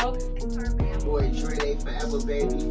[0.00, 1.04] Smoke.
[1.04, 2.64] Boy, Trey Day Forever, baby.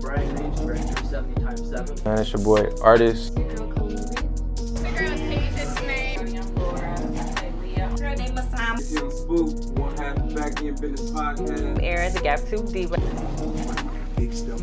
[0.00, 0.56] Brian H.
[0.56, 2.04] Director 70 times 7.
[2.04, 3.34] Man, it's your boy, artist.
[3.34, 6.18] The girl Tasia Snake.
[6.18, 6.96] I'm Laura.
[7.96, 8.78] Girl named Masam.
[8.78, 11.82] It's Young Spook, one half of Back in Business Podcast.
[11.82, 12.96] Era, the Gap Tube Diva.
[14.16, 14.60] Big stuff.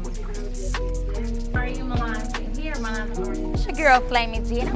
[1.56, 2.56] Are you Milan?
[2.56, 3.12] Here, Milan.
[3.54, 4.76] It's your girl, Flaming Tina.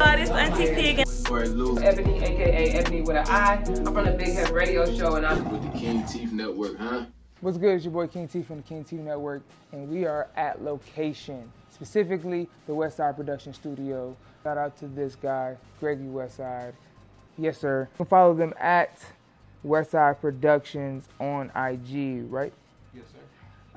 [0.00, 1.78] Uh, this Auntie Pig Boy, Lou.
[1.78, 3.54] Ebony, aka Ebony with an I.
[3.54, 7.04] I'm from the Big Head Radio Show, and I'm With the King Teeth Network, huh?
[7.40, 7.76] What's good?
[7.76, 11.52] It's your boy King T from the King T Network, and we are at location,
[11.70, 14.16] specifically the Westside Production Studio.
[14.42, 16.72] Shout out to this guy, Greggy Westside.
[17.38, 17.86] Yes, sir.
[17.92, 18.98] You can follow them at
[19.64, 22.52] Westside Productions on IG, right?
[22.92, 23.18] Yes, sir.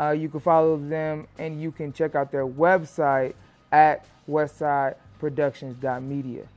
[0.04, 3.35] Uh, you can follow them and you can check out their website
[3.72, 6.48] at westsideproductions.media.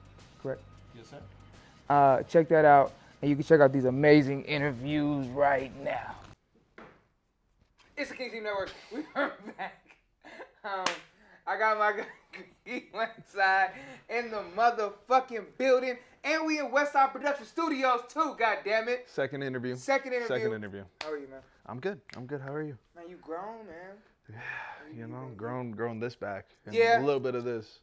[1.89, 1.89] Correct?
[1.89, 1.95] Yes, sir.
[1.95, 6.15] Uh, check that out, and you can check out these amazing interviews right now.
[7.97, 8.71] It's the King Team Network.
[8.93, 9.83] We are back.
[10.65, 10.85] Um,
[11.47, 12.07] I got my guy
[12.95, 13.71] Westside
[14.11, 18.35] in the motherfucking building, and we in Westside Production Studios too.
[18.39, 19.07] God damn it!
[19.09, 19.77] Second interview.
[19.77, 20.29] Second interview.
[20.37, 20.85] Second interview.
[21.03, 21.41] How are you, man?
[21.67, 22.01] I'm good.
[22.17, 22.41] I'm good.
[22.41, 22.77] How are you?
[22.95, 23.97] Man, you grown, man.
[24.31, 24.37] Yeah,
[24.97, 26.47] You know, grown, grown this back.
[26.67, 27.01] And Yeah.
[27.01, 27.79] A little bit of this.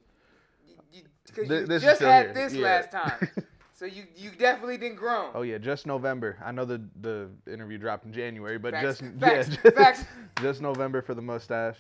[1.26, 2.34] Because Thi- you this is just had here.
[2.34, 2.64] this Yeah.
[2.66, 3.30] last time,
[3.84, 5.30] so you you definitely didn't grow.
[5.36, 6.38] Oh yeah, just November.
[6.44, 9.00] I know the the interview dropped in January, but Facts.
[9.00, 9.50] just Facts.
[9.66, 10.06] yeah, Facts.
[10.42, 11.76] just November for the mustache.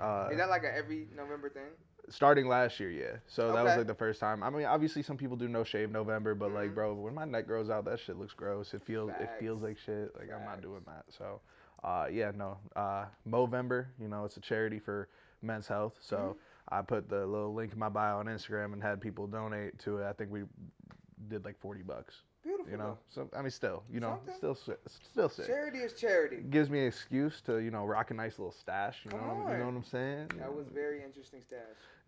[0.00, 1.62] Uh, Is that like a every November thing?
[2.08, 3.16] starting last year, yeah.
[3.26, 4.42] So that was like the first time.
[4.42, 6.54] I mean, obviously some people do no shave November, but Mhm.
[6.54, 8.74] like, bro, when my neck grows out, that shit looks gross.
[8.74, 10.14] It feels it feels like shit.
[10.18, 11.04] Like I'm not doing that.
[11.08, 11.40] So,
[11.84, 12.58] uh, yeah, no.
[12.76, 15.08] Uh, Movember, you know, it's a charity for
[15.42, 15.96] men's health.
[16.00, 16.38] So Mm-hmm.
[16.68, 19.98] I put the little link in my bio on Instagram and had people donate to
[19.98, 20.06] it.
[20.08, 20.44] I think we
[21.28, 22.14] did like 40 bucks.
[22.42, 22.72] Beautiful.
[22.72, 24.34] You know, so I mean, still, you know, Something.
[24.34, 24.78] still,
[25.12, 25.46] still sick.
[25.46, 26.38] charity is charity.
[26.50, 28.98] Gives me an excuse to, you know, rock a nice little stash.
[29.04, 30.30] You Come know, you know what I'm saying?
[30.38, 31.60] That was very interesting stash.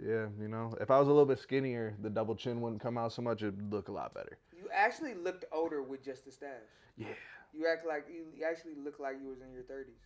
[0.05, 2.99] Yeah, you know, if I was a little bit skinnier, the double chin wouldn't come
[2.99, 3.43] out so much.
[3.43, 4.37] It'd look a lot better.
[4.57, 6.49] You actually looked older with just the stash.
[6.97, 7.07] Yeah.
[7.53, 10.01] You act like you, actually look like you was in your thirties.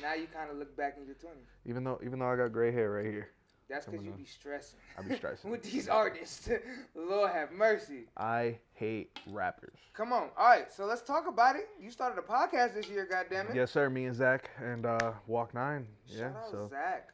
[0.00, 1.48] Now you kind of look back in your twenties.
[1.66, 3.30] Even though, even though I got gray hair right here,
[3.68, 4.78] That's because you be stressing.
[4.98, 5.50] I be stressing.
[5.50, 6.48] with these artists.
[6.94, 8.04] Lord have mercy.
[8.16, 9.78] I hate rappers.
[9.94, 10.28] Come on.
[10.36, 11.68] All right, so let's talk about it.
[11.80, 13.54] You started a podcast this year, goddammit.
[13.54, 13.88] Yes, sir.
[13.88, 15.86] Me and Zach and uh, Walk Nine.
[16.06, 16.18] Yeah.
[16.18, 17.08] Shout out So Zach.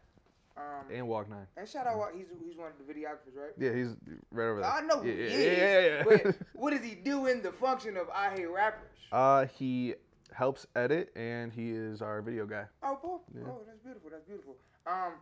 [0.56, 1.46] Um, and Walk Nine.
[1.56, 3.52] and shout out what he's he's one of the videographers, right?
[3.56, 3.96] Yeah, he's
[4.30, 4.70] right over there.
[4.70, 5.56] I know who Yeah, he yeah, is.
[5.56, 6.02] yeah, yeah, yeah.
[6.24, 8.90] But what does he do in the function of I Hate Rappers?
[9.12, 9.94] uh, he
[10.34, 12.64] helps edit and he is our video guy.
[12.82, 13.22] Oh, cool.
[13.34, 13.42] Yeah.
[13.48, 14.10] Oh, that's beautiful.
[14.10, 14.56] That's beautiful.
[14.86, 15.12] Um,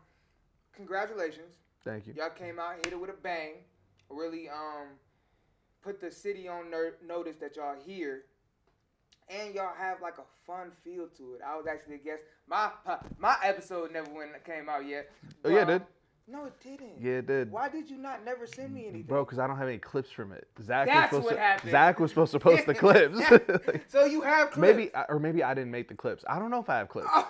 [0.78, 1.50] congratulations.
[1.84, 2.14] Thank you.
[2.16, 3.54] Y'all came out, hit it with a bang.
[4.08, 4.86] Really, um,
[5.82, 8.22] put the city on ner- notice that y'all here.
[9.28, 11.40] And y'all have like a fun feel to it.
[11.46, 12.22] I was actually a guest.
[12.48, 12.70] My
[13.18, 15.10] my episode never went came out yet.
[15.44, 15.82] Oh, yeah, it did.
[16.26, 16.92] No, it didn't.
[17.00, 17.50] Yeah, it did.
[17.50, 19.02] Why did you not never send me anything?
[19.02, 20.46] Bro, because I don't have any clips from it.
[20.62, 21.40] Zach That's was supposed what to.
[21.40, 21.70] happened.
[21.70, 23.18] Zach was supposed to post the clips.
[23.88, 24.58] so you have clips.
[24.76, 26.24] maybe, or maybe I didn't make the clips.
[26.28, 27.08] I don't know if I have clips.
[27.14, 27.28] Oh,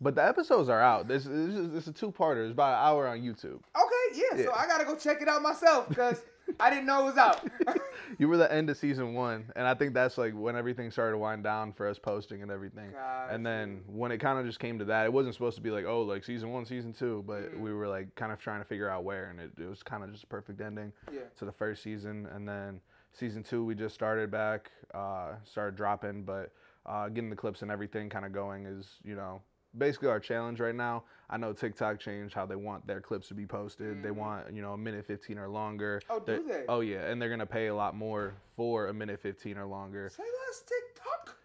[0.00, 1.08] But the episodes are out.
[1.08, 2.44] This, this is this is a two-parter.
[2.44, 3.60] It's about an hour on YouTube.
[3.76, 4.04] okay,
[4.36, 6.22] yeah, So I gotta go check it out myself because
[6.60, 7.40] I didn't know it was out.
[8.18, 11.12] You were the end of season one, and I think that's like when everything started
[11.12, 12.90] to wind down for us posting and everything.
[13.30, 15.70] And then when it kind of just came to that, it wasn't supposed to be
[15.70, 17.60] like, oh, like season one, season two, but Mm.
[17.60, 20.02] we were like kind of trying to figure out where, and it, it was kind
[20.02, 21.20] of just a perfect ending yeah.
[21.38, 22.26] to the first season.
[22.34, 22.80] And then
[23.12, 26.50] season two, we just started back, uh, started dropping, but
[26.86, 29.42] uh, getting the clips and everything kind of going is, you know,
[29.76, 31.04] basically our challenge right now.
[31.30, 34.02] I know TikTok changed how they want their clips to be posted.
[34.02, 34.14] They Mhm.
[34.16, 36.00] want, you know, a minute 15 or longer.
[36.08, 36.64] Oh, do They're- they?
[36.68, 40.08] Oh yeah, and they're gonna pay a lot more for a minute 15 or longer.
[40.08, 41.36] Say less TikTok.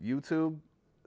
[0.00, 0.58] YouTube,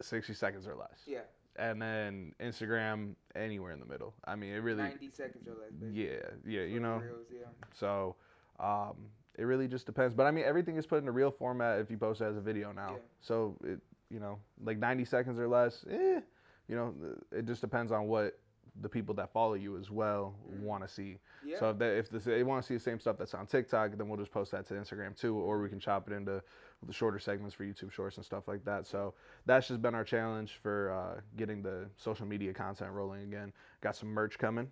[0.02, 1.04] 60 seconds or less.
[1.06, 1.22] Yeah.
[1.58, 4.14] And then Instagram, anywhere in the middle.
[4.26, 5.72] I mean, it really, 90 seconds or less.
[5.72, 6.08] basically.
[6.10, 6.98] yeah, yeah, you know.
[6.98, 7.48] reels, yeah.
[7.74, 8.16] So,
[8.60, 10.14] um, it really just depends.
[10.14, 12.38] But I mean, everything is put in a reel format if you post it as
[12.38, 12.92] a video now.
[12.94, 13.02] Yeah.
[13.22, 16.22] So it, you know, like 90 seconds or less, eh,
[16.68, 16.94] you know,
[17.32, 18.40] it just depends on what
[18.82, 21.18] the people that follow you as well want to see.
[21.46, 21.60] Yeah.
[21.60, 24.10] So if they, if they want to see the same stuff that's on TikTok, then
[24.10, 26.42] we'll just post that to Instagram too, or we can chop it into
[26.86, 28.86] the shorter segments for YouTube Shorts and stuff like that.
[28.86, 29.14] So
[29.46, 33.54] that's just been our challenge for uh, getting the social media content rolling again.
[33.82, 34.70] Got some merch coming.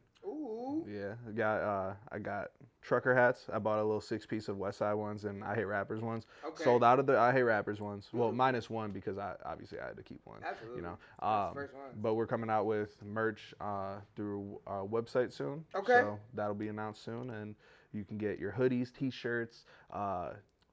[0.88, 3.46] Yeah, I got uh, I got trucker hats.
[3.52, 6.26] I bought a little six piece of West Side ones and I Hate Rappers ones.
[6.46, 6.64] Okay.
[6.64, 8.10] Sold out of the I Hate Rappers ones.
[8.12, 8.34] Well, Ooh.
[8.34, 10.40] minus one because I obviously I had to keep one.
[10.46, 10.78] Absolutely.
[10.78, 11.92] You know, That's um, first one.
[12.02, 15.64] but we're coming out with merch uh, through our website soon.
[15.76, 16.02] Okay.
[16.02, 17.56] So that'll be announced soon, and
[17.94, 20.32] you can get your hoodies, t-shirts, uh,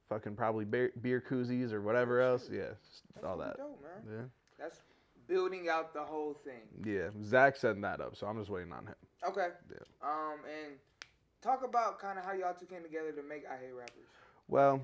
[0.09, 2.49] fucking probably beer, beer koozies or whatever else.
[2.51, 2.69] Yeah,
[3.13, 3.57] That's all that.
[3.57, 4.13] Dope, man.
[4.13, 4.25] Yeah.
[4.59, 4.81] That's
[5.27, 6.61] building out the whole thing.
[6.83, 8.95] Yeah, Zach setting that up, so I'm just waiting on him.
[9.27, 9.47] Okay.
[9.69, 9.77] Yeah.
[10.07, 10.73] Um, and
[11.41, 14.07] talk about kind of how y'all two came together to make I Hate Rappers.
[14.47, 14.81] Well,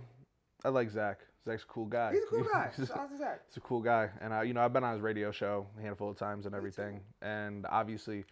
[0.64, 1.20] I like Zach.
[1.46, 2.12] Zach's a cool guy.
[2.14, 2.70] He's a cool guy.
[2.78, 3.42] Shout out to Zach.
[3.56, 6.10] a cool guy, and I, you know, I've been on his radio show a handful
[6.10, 8.26] of times and everything, and obviously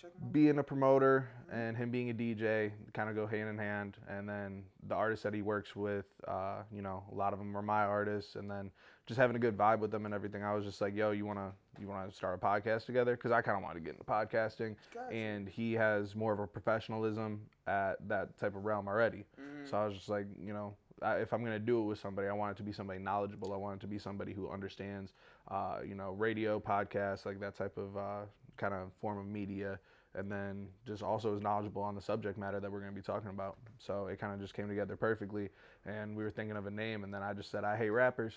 [0.00, 0.32] Check him out.
[0.32, 3.96] being a promoter and him being a DJ kind of go hand in hand.
[4.08, 7.54] And then the artists that he works with, uh, you know, a lot of them
[7.56, 8.34] are my artists.
[8.36, 8.70] And then
[9.10, 10.44] just having a good vibe with them and everything.
[10.44, 13.16] I was just like, yo, you wanna you wanna start a podcast together?
[13.16, 14.76] Because I kind of want to get into podcasting.
[14.94, 15.12] Gotcha.
[15.12, 19.24] And he has more of a professionalism at that type of realm already.
[19.36, 19.68] Mhm.
[19.68, 22.28] So I was just like, you know, I, if I'm gonna do it with somebody,
[22.28, 23.52] I want it to be somebody knowledgeable.
[23.52, 25.12] I want it to be somebody who understands,
[25.48, 28.20] uh, you know, radio, podcasts, like that type of uh,
[28.58, 29.80] kind of form of media,
[30.14, 33.30] and then just also is knowledgeable on the subject matter that we're gonna be talking
[33.30, 33.56] about.
[33.78, 35.48] So it kind of just came together perfectly,
[35.84, 38.34] and we were thinking of a name, and then I just said, I hate rappers,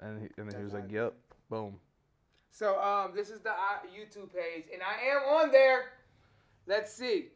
[0.00, 1.14] and he, and then he was like, yep,
[1.50, 1.76] boom.
[2.50, 5.92] So um, this is the uh, YouTube page, and I am on there.
[6.66, 7.26] Let's see,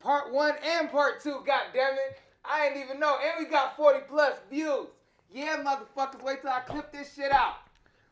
[0.00, 1.42] part one and part two.
[1.46, 4.88] God damn it, I ain't even know, and we got 40 plus views.
[5.32, 7.56] Yeah, motherfuckers, wait till I clip this shit out.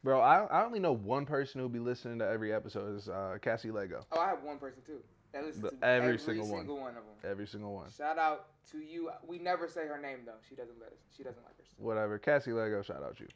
[0.03, 3.39] Bro, I, I only know one person who'll be listening to every episode is uh,
[3.41, 4.05] Cassie Lego.
[4.11, 4.99] Oh, I have one person too.
[5.33, 6.85] That listens to every every, single single, one.
[6.85, 6.91] one.
[6.91, 7.31] of them.
[7.31, 7.91] Every single one.
[7.97, 9.11] Shout out to you.
[9.27, 10.33] We never say her name though.
[10.49, 10.99] She doesn't let us.
[11.17, 11.69] She doesn't like us.
[11.79, 12.19] Whatever.
[12.19, 13.29] Cassie Lego, shout out you.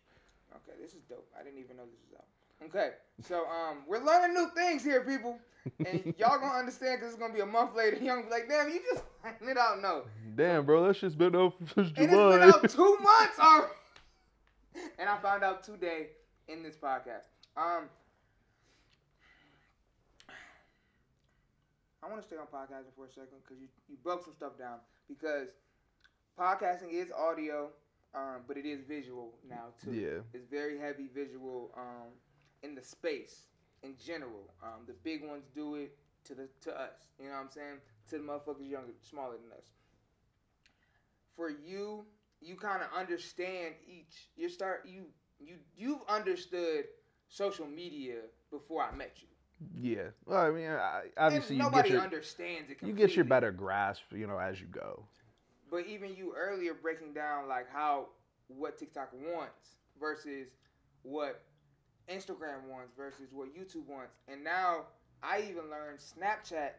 [0.56, 1.28] Okay, this is dope.
[1.38, 2.26] I didn't even know this was out.
[2.64, 5.38] Okay, so um, we're learning new things here, people,
[5.84, 7.96] and y'all gonna understand because it's gonna be a month later.
[8.02, 9.82] Y'all be like, damn, you just finding it out.
[9.82, 10.04] No,
[10.34, 12.36] Damn, bro, that shit's been up since July.
[12.36, 13.72] and it's been out two months already.
[14.98, 16.08] And I found out today
[16.48, 17.28] in this podcast.
[17.56, 17.88] Um,
[22.02, 24.58] I want to stay on podcasting for a second because you, you broke some stuff
[24.58, 24.78] down.
[25.08, 25.48] Because
[26.38, 27.70] podcasting is audio,
[28.16, 29.92] um, but it is visual now too.
[29.92, 30.20] Yeah.
[30.32, 32.08] It's very heavy visual um,
[32.62, 33.42] in the space
[33.82, 34.54] in general.
[34.62, 37.10] Um, the big ones do it to the to us.
[37.20, 37.76] You know what I'm saying?
[38.10, 39.66] To the motherfuckers younger, smaller than us.
[41.36, 42.06] For you,
[42.40, 44.30] you kind of understand each.
[44.36, 45.04] You start you
[45.38, 46.86] you you've understood
[47.28, 48.20] social media
[48.50, 49.28] before I met you.
[49.74, 50.08] Yeah.
[50.26, 52.78] Well, I mean, I, obviously and you get your understands it.
[52.82, 55.04] you get your better grasp, you know, as you go.
[55.70, 58.06] But even you earlier breaking down like how
[58.48, 60.48] what TikTok wants versus
[61.02, 61.42] what
[62.08, 64.82] Instagram wants versus what YouTube wants, and now
[65.22, 66.70] I even learned Snapchat,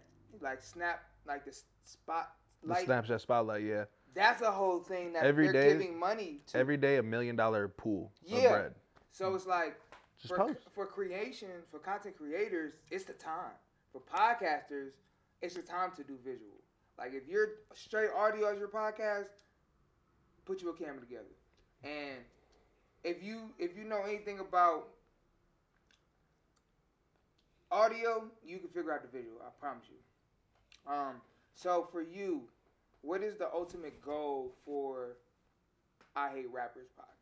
[0.41, 2.31] like Snap, like the spot,
[2.63, 3.85] The like Snapchat spotlight, yeah.
[4.13, 6.57] that's a whole thing that Every they're day- giving money to.
[6.57, 8.37] Every day a million dollar pool Yeah.
[8.37, 8.75] of bread.
[9.11, 9.35] so mm.
[9.35, 9.77] it's like
[10.21, 10.59] Just for, post.
[10.73, 13.51] for creation, for content creators, it's the time.
[13.91, 14.91] For podcasters,
[15.41, 16.56] it's the time to do visual.
[16.97, 19.29] Like if you're straight audio as your podcast,
[20.45, 21.23] put you a camera together.
[21.83, 22.17] And
[23.03, 24.87] if you if you know anything about
[27.71, 29.37] audio, you can figure out the visual.
[29.45, 30.91] I promise you.
[30.91, 31.15] Um,
[31.53, 32.43] so for you,
[33.01, 35.17] what is the ultimate goal for
[36.15, 37.13] I Hate Rappers podcast?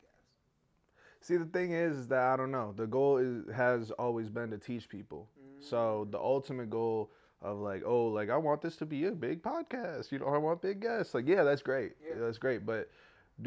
[1.20, 2.72] See, the thing is, is that I don't know.
[2.76, 5.28] The goal is has always been to teach people.
[5.58, 7.10] So the ultimate goal
[7.42, 10.12] of like, oh, like I want this to be a big podcast.
[10.12, 11.14] You know, I want big guests.
[11.14, 11.92] Like, yeah, that's great.
[12.06, 12.16] Yeah.
[12.18, 12.64] That's great.
[12.66, 12.90] But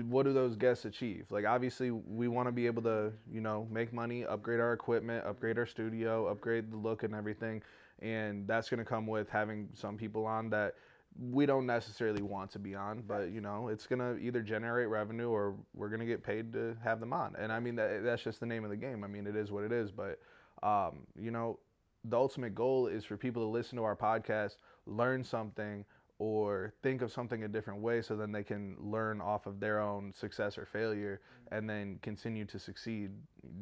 [0.08, 1.26] what do those guests achieve?
[1.32, 5.26] Like, obviously, we want to be able to, you know, make money, upgrade our equipment,
[5.26, 7.64] upgrade our studio, upgrade the look and everything.
[8.02, 10.76] And that's gonna come with having some people on that
[11.18, 15.30] we don't necessarily want to be on, but you know, it's gonna either generate revenue
[15.30, 17.36] or we're gonna get paid to have them on.
[17.38, 19.04] And I mean, that, that's just the name of the game.
[19.04, 19.92] I mean, it is what it is.
[19.92, 20.20] But
[20.64, 21.60] um, you know,
[22.06, 25.86] the ultimate goal is for people to listen to our podcast, learn something,
[26.20, 29.80] or think of something a different way, so then they can learn off of their
[29.80, 31.56] own success or failure, mm-hmm.
[31.56, 33.12] and then continue to succeed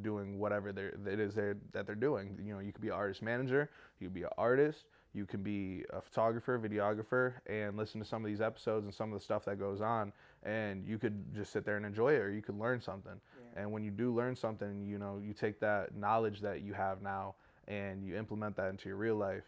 [0.02, 2.36] doing whatever they're, it is they're, that they're doing.
[2.44, 5.44] You know, you could be an artist manager, you could be an artist, you can
[5.44, 9.24] be a photographer, videographer, and listen to some of these episodes and some of the
[9.24, 12.42] stuff that goes on, and you could just sit there and enjoy it, or you
[12.42, 13.20] could learn something.
[13.56, 17.02] And when you do learn something, you know, you take that knowledge that you have
[17.02, 17.36] now
[17.68, 19.44] and you implement that into your real life,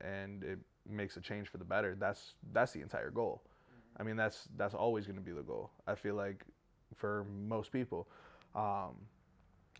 [0.00, 1.96] and it makes a change for the better.
[1.98, 3.42] That's that's the entire goal.
[3.98, 5.70] I mean, that's that's always going to be the goal.
[5.86, 6.44] I feel like
[6.96, 8.08] for most people.
[8.54, 8.96] Um,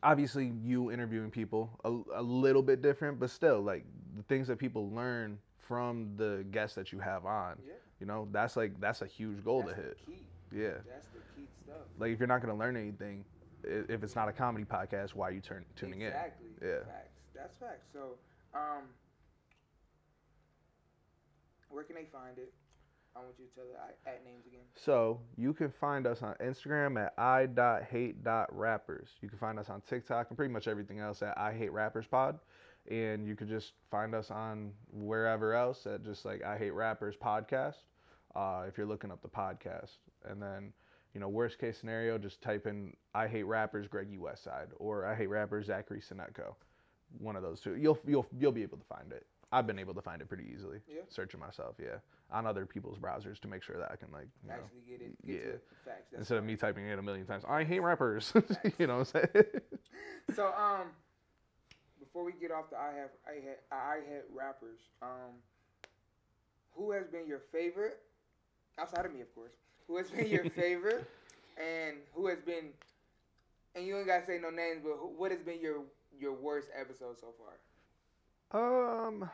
[0.02, 3.84] obviously, you interviewing people a, a little bit different, but still, like
[4.16, 7.56] the things that people learn from the guests that you have on.
[7.66, 7.74] Yeah.
[8.00, 9.98] You know, that's like that's a huge goal That's to the hit.
[10.06, 10.26] key.
[10.52, 10.68] Yeah.
[10.88, 11.76] That's the key stuff.
[11.98, 13.24] Like if you're not going to learn anything,
[13.64, 16.48] if it's not a comedy podcast, why are you turn, tuning exactly.
[16.60, 16.68] in?
[16.68, 16.78] Yeah.
[16.80, 17.11] Facts.
[17.42, 17.88] That's facts.
[17.92, 18.14] So,
[18.54, 18.84] um,
[21.68, 22.52] where can they find it?
[23.16, 24.60] I want you to tell the at names again.
[24.76, 29.08] So you can find us on Instagram at i.hate.rappers.
[29.20, 32.06] You can find us on TikTok and pretty much everything else at I Hate Rappers
[32.06, 32.38] Pod.
[32.90, 37.16] And you could just find us on wherever else at just like I Hate Rappers
[37.16, 37.84] Podcast.
[38.34, 40.72] Uh, if you're looking up the podcast, and then
[41.12, 45.14] you know worst case scenario, just type in I Hate Rappers Greggy Westside or I
[45.14, 46.54] Hate Rappers Zachary Sinetko.
[47.18, 47.76] One of those two.
[47.76, 49.26] You'll you'll you'll be able to find it.
[49.52, 50.78] I've been able to find it pretty easily.
[50.88, 51.02] Yeah.
[51.08, 51.96] Searching myself, yeah,
[52.30, 54.56] on other people's browsers to make sure that I can like you know,
[54.88, 55.26] get it.
[55.26, 55.40] Get yeah.
[55.40, 55.64] It.
[55.84, 56.14] Facts.
[56.16, 57.44] Instead of me typing it a million times.
[57.46, 58.32] I hate rappers.
[58.78, 59.44] you know what I'm saying?
[60.36, 60.86] So um,
[61.98, 64.78] before we get off the I have I had I had rappers.
[65.02, 65.34] Um,
[66.74, 68.00] who has been your favorite
[68.78, 69.52] outside of me, of course?
[69.88, 71.08] Who has been your favorite,
[71.58, 72.70] and who has been,
[73.74, 75.82] and you ain't gotta say no names, but who, what has been your
[76.18, 79.08] your worst episode so far?
[79.08, 79.28] um,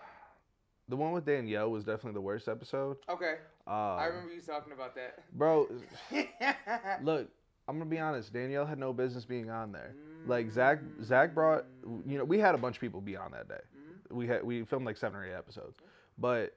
[0.89, 2.97] the one with Danielle was definitely the worst episode.
[3.09, 5.19] Okay, Uh, I remember you talking about that.
[5.37, 5.69] bro.
[7.03, 7.29] Look,
[7.67, 8.33] I'm gonna be honest.
[8.33, 9.95] Danielle had no business being on there.
[10.27, 11.65] Like Zach, Zach brought.
[12.07, 13.61] You know, we had a bunch of people be on that day.
[14.11, 15.77] We had we filmed like seven or eight episodes,
[16.17, 16.55] but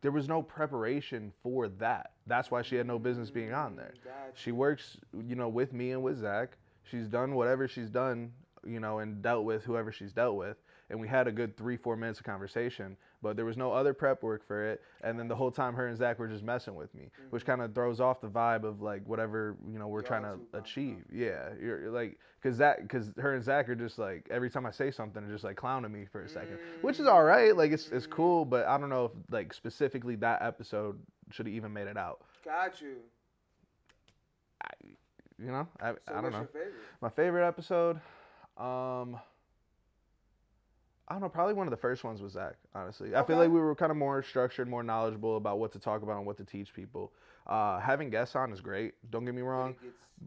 [0.00, 2.12] there was no preparation for that.
[2.26, 3.94] That's why she had no business being on there.
[4.04, 4.14] Gotcha.
[4.34, 4.96] She works,
[5.26, 6.56] you know, with me and with Zach.
[6.84, 8.32] She's done whatever she's done,
[8.66, 10.56] you know, and dealt with whoever she's dealt with.
[10.90, 13.94] And we had a good three, four minutes of conversation, but there was no other
[13.94, 14.82] prep work for it.
[15.02, 17.52] And then the whole time, her and Zach were just messing with me, which mm-hmm.
[17.52, 20.38] kind of throws off the vibe of like whatever you know we're Y'all trying to
[20.58, 21.04] achieve.
[21.10, 24.66] Yeah, you're you're like, cause that, cause her and Zach are just like every time
[24.66, 27.14] I say something, they're just like clowning me for a second, which is mm-hmm.
[27.14, 27.56] all right.
[27.56, 28.50] Like it's it's cool, mm-hmm.
[28.50, 30.98] but I don't know if like specifically that episode
[31.30, 32.20] should have even made it out.
[32.44, 32.96] Got you.
[35.42, 36.46] You know, I, So I don't know.
[36.52, 36.74] favorite?
[37.00, 38.00] My favorite episode,
[38.56, 39.18] um,
[41.08, 41.28] I don't know.
[41.28, 42.54] Probably one of the first ones was Zach.
[42.74, 45.78] Honestly, I feel like we were kind of more structured, more knowledgeable about what to
[45.78, 47.12] talk about and what to teach people.
[47.46, 48.94] Uh, having guests on is great.
[49.10, 49.74] Don't get me wrong,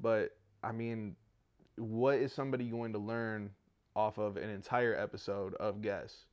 [0.02, 1.16] but I mean,
[1.78, 3.50] what is somebody going to learn
[3.96, 6.26] off of an entire episode of guests?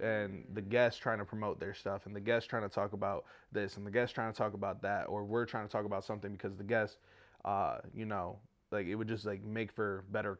[0.00, 3.24] and the guests trying to promote their stuff and the guests trying to talk about
[3.52, 6.04] this and the guests trying to talk about that or we're trying to talk about
[6.04, 6.96] something because the guests
[7.44, 8.38] uh you know
[8.74, 10.38] like it would just like make for better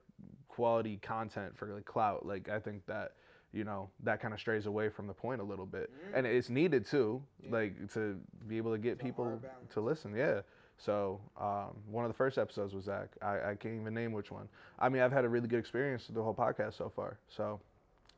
[0.49, 3.13] quality content for like clout like i think that
[3.53, 6.51] you know that kind of strays away from the point a little bit and it's
[6.51, 9.41] needed too like to be able to get a people
[9.73, 10.41] to listen yeah
[10.77, 13.09] so um, one of the first episodes was Zach.
[13.23, 14.49] I, I can't even name which one.
[14.79, 17.19] I mean, I've had a really good experience with the whole podcast so far.
[17.29, 17.61] So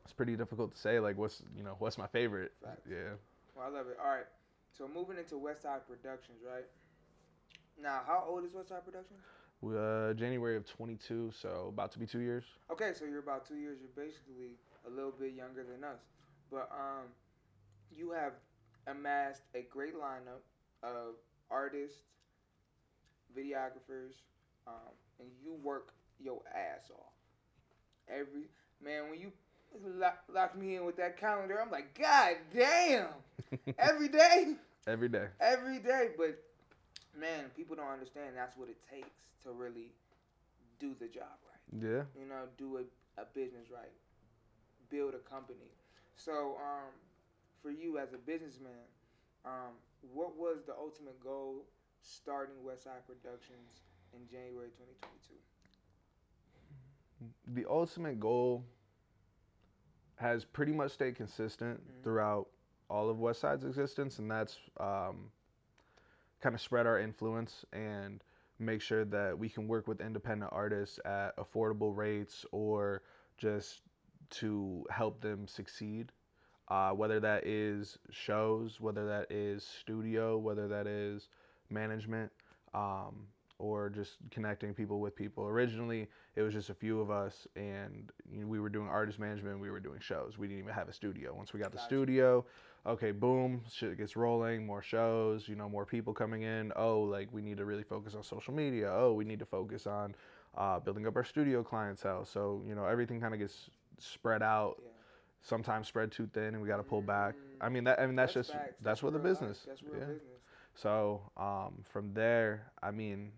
[0.04, 2.52] it's pretty difficult to say like what's you know what's my favorite.
[2.64, 2.88] Facts.
[2.90, 3.14] Yeah.
[3.54, 3.98] Well, I love it.
[4.02, 4.26] All right.
[4.76, 6.66] So moving into Westside Productions, right?
[7.80, 9.20] Now, how old is Westside Productions?
[9.64, 12.44] Uh, January of 22, so about to be two years.
[12.70, 13.78] Okay, so you're about two years.
[13.80, 14.54] You're basically
[14.86, 15.98] a little bit younger than us,
[16.50, 17.06] but um,
[17.90, 18.32] you have
[18.86, 20.44] amassed a great lineup
[20.82, 21.14] of
[21.50, 21.98] artists,
[23.36, 24.12] videographers,
[24.66, 27.12] um, and you work your ass off.
[28.08, 28.48] Every
[28.82, 29.32] man, when you
[29.98, 33.08] lock, lock me in with that calendar, I'm like, God damn!
[33.78, 34.54] Every day.
[34.86, 35.26] Every day.
[35.40, 36.10] every day.
[36.16, 36.40] But
[37.18, 39.92] man, people don't understand that's what it takes to really
[40.78, 41.82] do the job right.
[41.82, 42.02] Yeah.
[42.18, 43.92] You know, do a, a business right,
[44.90, 45.70] build a company.
[46.16, 46.92] So, um,
[47.62, 48.86] for you as a businessman,
[49.44, 49.74] um,
[50.12, 51.64] what was the ultimate goal
[52.02, 53.82] starting Westside Productions
[54.12, 55.34] in January 2022?
[57.54, 58.64] The ultimate goal
[60.16, 62.02] has pretty much stayed consistent Mhm.
[62.02, 62.48] throughout
[62.88, 65.30] all of West Side's existence, and that's um,
[66.40, 68.22] kind of spread our influence and
[68.58, 73.02] make sure that we can work with independent artists at affordable rates or
[73.38, 73.80] just
[74.30, 76.12] to help them succeed.
[76.68, 81.28] Uh, whether that is shows, whether that is studio, whether that is
[81.70, 82.32] management,
[82.74, 83.26] um,
[83.58, 85.46] or just connecting people with people.
[85.46, 89.18] Originally, it was just a few of us, and you know, we were doing artist
[89.18, 89.60] management.
[89.60, 90.36] We were doing shows.
[90.38, 91.32] We didn't even have a studio.
[91.34, 92.44] Once we got the studio,
[92.86, 94.66] okay, boom, shit gets rolling.
[94.66, 96.72] More shows, you know, more people coming in.
[96.76, 98.90] Oh, like we need to really focus on social media.
[98.92, 100.14] Oh, we need to focus on
[100.56, 102.24] uh, building up our studio clientele.
[102.24, 104.76] So you know, everything kind of gets spread out.
[104.78, 104.90] Yeah.
[105.42, 107.34] Sometimes spread too thin, and we got to pull back.
[107.60, 108.74] I mean, that I mean that's, just facts.
[108.82, 109.40] that's, what the real life.
[109.40, 109.64] business.
[109.66, 110.06] That's real yeah.
[110.06, 110.22] business.
[110.74, 113.30] So um, from there, I mean,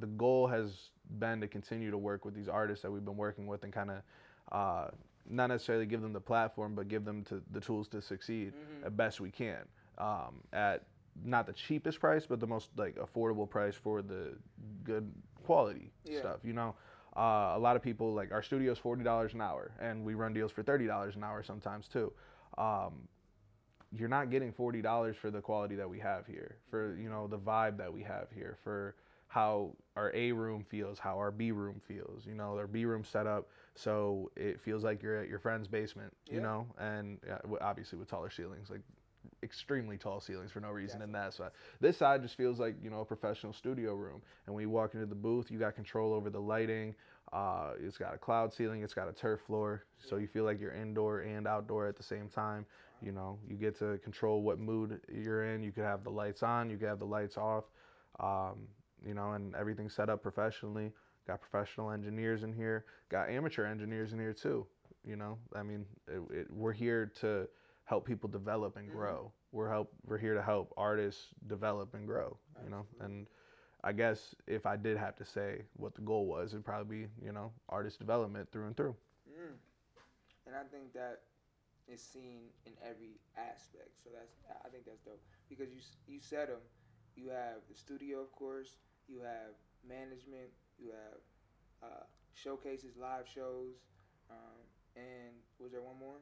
[0.00, 3.46] the goal has been to continue to work with these artists that we've been working
[3.46, 4.02] with and kind of
[4.52, 4.88] uh,
[5.28, 8.86] not necessarily give them the platform, but give them to the tools to succeed Mhm.
[8.86, 9.66] at best we can
[9.98, 10.84] um, at
[11.24, 14.36] not the cheapest price, but the most like affordable price for the
[14.82, 15.12] good
[15.44, 16.18] quality Yeah.
[16.18, 16.40] stuff.
[16.44, 16.74] You know,
[17.16, 20.14] uh, a lot of people like our studio is forty dollars an hour, and we
[20.14, 22.12] run deals for thirty dollars an hour sometimes too.
[22.58, 23.08] Um,
[23.92, 27.28] you're not getting forty dollars for the quality that we have here, for you know
[27.28, 28.96] the vibe that we have here, for
[29.28, 32.26] how our A room feels, how our B room feels.
[32.26, 35.68] You know, our B room set up so it feels like you're at your friend's
[35.68, 36.12] basement.
[36.30, 36.42] You Yeah.
[36.42, 38.80] know, and uh, obviously with taller ceilings, like
[39.42, 41.50] extremely tall ceilings for no reason in that side.
[41.80, 44.22] This side just feels like you know a professional studio room.
[44.46, 46.94] And when you walk into the booth, you got control over the lighting.
[47.32, 48.82] Uh, it's got a cloud ceiling.
[48.82, 52.02] It's got a turf floor, so you feel like you're indoor and outdoor at the
[52.02, 52.66] same time.
[53.02, 55.62] You know, you get to control what mood you're in.
[55.62, 56.70] You could have the lights on.
[56.70, 57.64] You could have the lights off.
[58.20, 58.68] Um,
[59.06, 60.92] you know, and everything's set up professionally.
[61.26, 62.84] Got professional engineers in here.
[63.10, 64.66] Got amateur engineers in here too.
[65.06, 67.46] You know, I mean, it, it, we're here to
[67.84, 69.32] help people develop and grow.
[69.52, 69.92] We're help.
[70.06, 72.36] We're here to help artists develop and grow.
[72.64, 73.26] You know, and
[73.82, 77.06] I guess if I did have to say what the goal was, it'd probably be
[77.22, 78.96] you know artist development through and through.
[79.28, 79.56] Mm.
[80.46, 81.20] And I think that
[81.86, 83.92] is seen in every aspect.
[84.02, 84.34] So that's
[84.64, 86.60] I think that's dope because you you said them.
[87.16, 88.76] You have the studio, of course.
[89.08, 89.54] You have
[89.86, 90.50] management.
[90.78, 93.74] You have uh, showcases, live shows,
[94.30, 94.58] um,
[94.96, 96.16] and was there one more?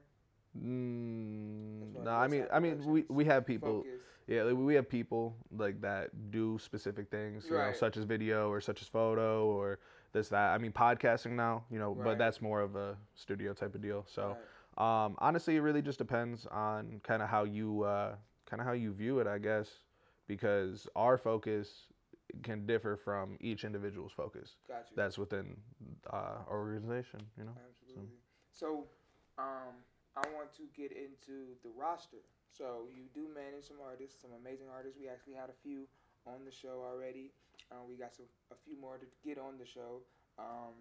[0.58, 3.82] Mm, no, what- I mean, I mean, we, we have people.
[3.82, 4.00] Focus.
[4.28, 8.50] Yeah, like, we have people like that do specific things, you know, such as video
[8.50, 9.78] or such as photo or
[10.12, 10.54] this that.
[10.54, 12.04] I mean, podcasting now, you know, Right.
[12.04, 14.04] but that's more of a studio type of deal.
[14.08, 14.36] So,
[14.76, 15.04] Right.
[15.06, 18.14] um, honestly, it really just depends on kind of how you uh,
[18.46, 19.68] kind of how you view it, I guess,
[20.28, 21.88] because our focus
[22.42, 24.56] can differ from each individual's focus.
[24.68, 24.96] Got you.
[24.96, 25.56] That's within
[26.12, 27.54] uh, our organization, you know.
[27.68, 28.08] Absolutely.
[28.52, 28.86] So,
[29.38, 29.74] um,
[30.16, 32.20] I want to get into the roster.
[32.50, 34.98] So you do manage some artists, some amazing artists.
[35.00, 35.88] We actually had a few
[36.26, 37.32] on the show already.
[37.70, 40.04] Uh, we got some a few more to get on the show.
[40.38, 40.76] Um,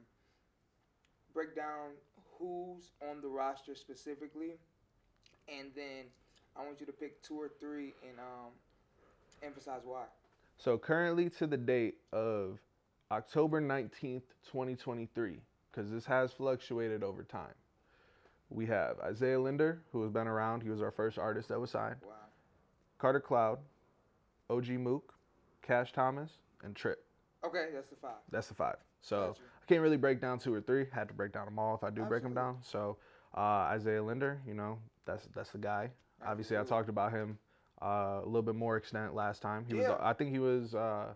[1.34, 1.96] break down
[2.38, 4.60] who's on the roster specifically,
[5.48, 6.12] and then
[6.58, 8.52] I want you to pick two or three and um,
[9.44, 10.06] emphasize why.
[10.64, 12.60] So currently to the date of
[13.12, 15.40] October 19th, 2023,
[15.72, 17.56] because this has fluctuated over time.
[18.52, 20.62] We have Isaiah Linder, who has been around.
[20.62, 21.96] He was our first artist that was signed.
[22.04, 22.14] Wow.
[23.00, 23.58] Carter Cloud,
[24.52, 25.16] OG Mook,
[25.64, 26.30] Cash Thomas,
[26.64, 27.04] and Trip.
[27.44, 28.18] Okay, that's the five.
[28.30, 28.76] That's the five.
[29.02, 29.42] So Gotcha.
[29.64, 30.86] I can't really break down two or three.
[30.92, 32.58] Had to break down them all if I do break them down.
[32.62, 32.98] So
[33.36, 35.90] uh, Isaiah Linder, you know, that's that's the guy.
[36.24, 37.40] Obviously, I talked about him
[37.82, 39.66] uh, a little bit more extent last time.
[39.68, 39.98] He was, Yeah.
[40.00, 40.76] I think he was.
[40.76, 41.14] Uh,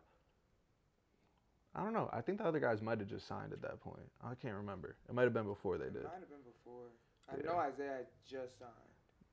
[1.76, 2.10] I don't know.
[2.14, 4.10] I think the other guys might have just signed at that point.
[4.24, 4.96] I can't remember.
[5.10, 6.04] It might have been before they It did.
[6.04, 6.86] might have been before.
[7.30, 7.52] I Yeah.
[7.52, 8.72] know Isaiah just signed.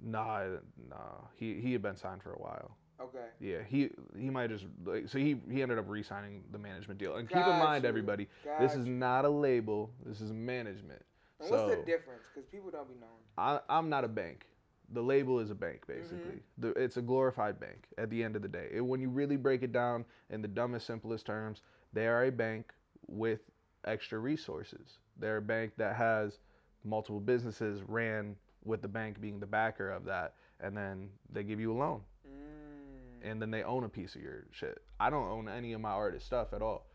[0.00, 0.56] Nah,
[0.88, 1.20] nah.
[1.36, 2.76] He he had been signed for a while.
[3.00, 3.26] Okay.
[3.38, 7.16] Yeah, he he might just like so he he ended up re-signing the management deal.
[7.16, 7.88] And keep in mind, you.
[7.88, 9.90] everybody, Got this is not a label.
[10.04, 11.02] This is management.
[11.38, 12.22] And so what's the difference?
[12.34, 13.12] Because people don't be knowing.
[13.38, 14.46] I, I'm not a bank.
[14.92, 16.00] The label is a bank, Mm-hmm.
[16.00, 16.42] basically.
[16.58, 18.68] The, it's a glorified bank at the end of the day.
[18.72, 22.30] It, when you really break it down in the dumbest, simplest terms, they are a
[22.32, 22.72] bank
[23.08, 23.40] with
[23.86, 24.98] extra resources.
[25.18, 26.38] They're a bank that has
[26.84, 31.58] multiple businesses ran with the bank being the backer of that, and then they give
[31.60, 33.30] you a loan, Mm.
[33.30, 34.82] and then they own a piece of your shit.
[35.00, 36.86] I don't own any of my artist stuff at all.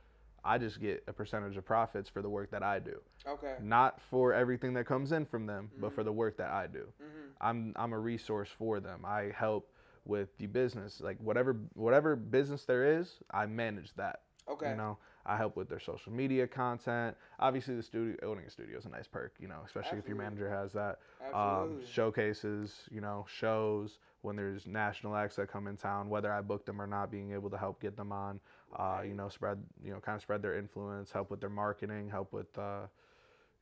[0.47, 3.55] I just get a percentage of profits for the work that I do Okay.
[3.59, 6.93] not for everything that comes in from them, but for the work that I do.
[7.01, 7.31] Mhm.
[7.41, 9.03] I'm I'm a resource for them.
[9.05, 9.73] I help
[10.05, 14.21] with the business, like whatever whatever business there is, I manage that.
[14.47, 14.69] Okay.
[14.69, 17.15] You know, I help with their social media content.
[17.39, 19.33] Obviously, the studio owning a studio is a nice perk.
[19.39, 20.99] You know, especially if your manager has that.
[21.33, 21.85] Um, Absolutely.
[21.91, 26.65] showcases, you know, shows when there's national acts that come in town, whether I book
[26.65, 28.39] them or not, being able to help get them on.
[28.75, 32.09] Uh, you know, spread you know, kind of spread their influence, help with their marketing,
[32.09, 32.87] help with uh,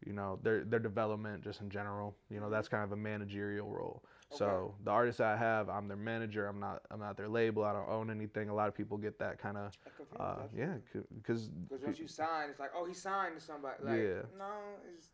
[0.06, 2.16] you know their their development just in general.
[2.30, 4.04] You know, that's kind of a managerial role.
[4.32, 6.48] So the artists I have, I'm their manager.
[6.48, 7.64] I'm not I'm not their label.
[7.64, 8.50] I don't own anything.
[8.50, 9.72] A lot of people get that kind of
[10.20, 10.74] uh, yeah,
[11.16, 13.76] because Because once you sign, it's like, oh, he signed to somebody.
[13.84, 14.22] Like, Yeah.
[14.38, 14.52] no,
[14.94, 15.10] it's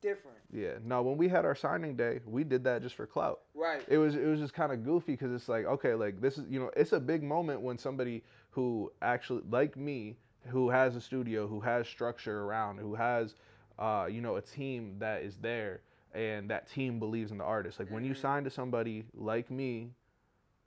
[0.00, 0.38] different.
[0.52, 0.78] yeah.
[0.84, 3.40] No, when we had our signing day, we did that just for clout.
[3.54, 3.82] Right.
[3.88, 6.46] it was it was just kind of goofy because it's like okay like this is
[6.48, 11.00] you know it's a big moment when somebody who actually like me who has a
[11.00, 13.34] studio who has structure around who has
[13.78, 15.80] uh, you know a team that is there
[16.14, 19.90] and that team believes in the artist like when you sign to somebody like me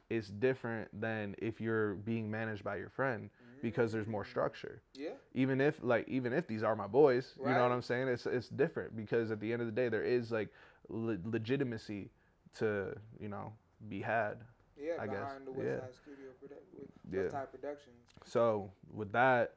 [0.09, 3.29] it's different than if you're being managed by your friend
[3.61, 5.09] because there's more structure yeah.
[5.33, 8.25] even if like even if these are my boys you know what i'm saying it's
[8.25, 10.49] it's different because at the end of the day there is like
[10.89, 12.09] le- legitimacy
[12.57, 13.51] to you know
[13.89, 14.37] be had
[14.77, 14.93] Yeah.
[14.99, 15.79] I guess, the West yeah.
[15.79, 16.79] Side Studio produ-
[17.11, 17.29] with Yeah.
[17.31, 17.95] Side Productions.
[18.25, 19.53] so with that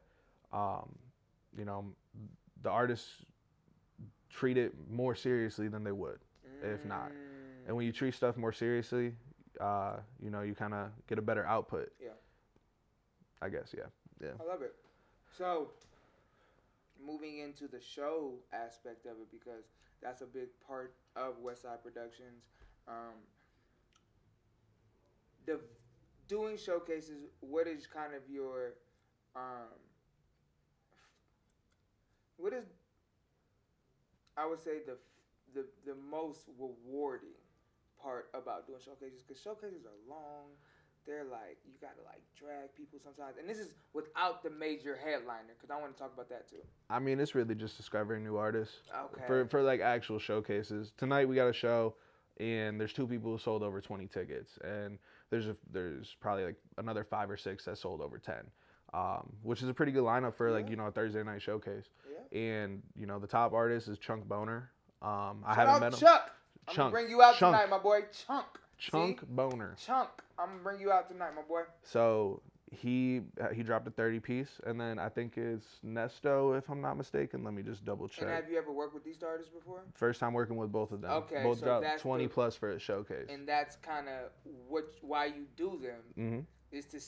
[0.52, 0.88] um
[1.56, 1.84] you know
[2.62, 3.08] the artists
[4.30, 6.18] treat it more seriously than they would
[6.62, 7.12] if not
[7.66, 9.12] and when you treat stuff more seriously
[9.60, 11.90] uh, you know, you kind of get a better output.
[12.00, 12.10] Yeah.
[13.42, 13.84] I guess, yeah.
[14.20, 14.32] Yeah.
[14.40, 14.74] I love it.
[15.36, 15.70] So,
[17.04, 19.64] moving into the show aspect of it, because
[20.02, 22.44] that's a big part of Westside Productions.
[22.86, 23.14] Um,
[25.46, 25.60] the
[26.28, 27.28] doing showcases.
[27.40, 28.74] What is kind of your,
[29.34, 29.74] um,
[32.36, 32.64] what is,
[34.38, 34.96] I would say the
[35.54, 37.36] the the most rewarding
[38.02, 40.54] part about doing showcases because showcases are long
[41.06, 45.54] they're like you gotta like drag people sometimes, and this is without the major headliner
[45.58, 46.62] because I want to talk about that too.
[46.90, 49.22] I mean, it's really just discovering new artists Okay.
[49.26, 50.92] for for like actual showcases.
[50.98, 51.94] Tonight we got a show,
[52.38, 54.98] and there's two people who sold over 20 tickets, and
[55.30, 58.34] there's a, there's probably like another five or six that sold over 10,
[58.94, 61.84] um, which is a pretty good lineup for like you know a Thursday night showcase.
[62.32, 62.38] Yeah.
[62.38, 64.70] And you know the top artist is Chunk Boner.
[65.02, 65.98] Um, I Shout haven't met him.
[66.00, 66.30] Chuck.
[66.68, 66.92] I'm Chunk.
[66.92, 67.56] gonna bring you out Chunk.
[67.56, 68.00] tonight, my boy.
[68.26, 68.46] Chunk.
[68.78, 69.26] Chunk See?
[69.30, 69.74] Boner.
[69.84, 70.08] Chunk.
[70.38, 71.62] I'm gonna bring you out tonight, my boy.
[71.82, 73.22] So he
[73.54, 77.42] he dropped a 30 piece, and then I think it's Nesto, if I'm not mistaken.
[77.42, 78.24] Let me just double check.
[78.24, 79.80] And have you ever worked with these artists before?
[79.94, 81.10] First time working with both of them.
[81.10, 83.28] Okay, both so dropped that's 20 the- plus for a showcase.
[83.30, 84.30] And that's kind of
[84.68, 87.00] what why you do them hmm is to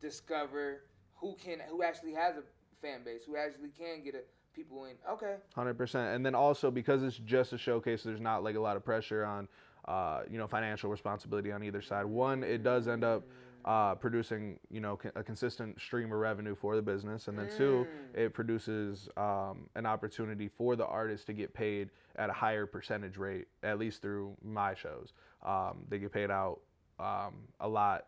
[0.00, 0.82] discover
[1.14, 2.42] who can who actually has a
[2.80, 4.20] fan base, who actually can get a,
[4.54, 4.94] people in.
[5.10, 5.36] Okay.
[5.54, 8.76] Hundred percent, and then also because it's just a showcase, there's not like a lot
[8.76, 9.48] of pressure on,
[9.86, 12.04] uh, you know, financial responsibility on either side.
[12.04, 13.24] One, it does end up
[13.64, 17.86] uh, producing, you know, a consistent stream of revenue for the business, and then two,
[18.14, 23.16] it produces um, an opportunity for the artist to get paid at a higher percentage
[23.16, 25.12] rate, at least through my shows.
[25.44, 26.60] Um, they get paid out
[26.98, 28.06] um, a lot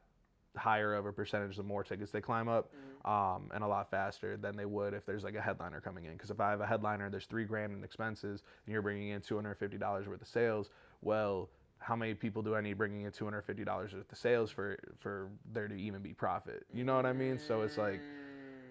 [0.56, 2.72] higher of a percentage the more tickets they climb up
[3.04, 6.12] um, and a lot faster than they would if there's like a headliner coming in.
[6.12, 9.20] Because if i have a headliner there's three grand in expenses and you're bringing in
[9.20, 10.70] $250 worth of sales
[11.02, 15.30] well how many people do i need bringing in $250 worth of sales for for
[15.52, 16.64] there to even be profit?
[16.72, 17.38] You know what i mean?
[17.38, 18.00] So it's like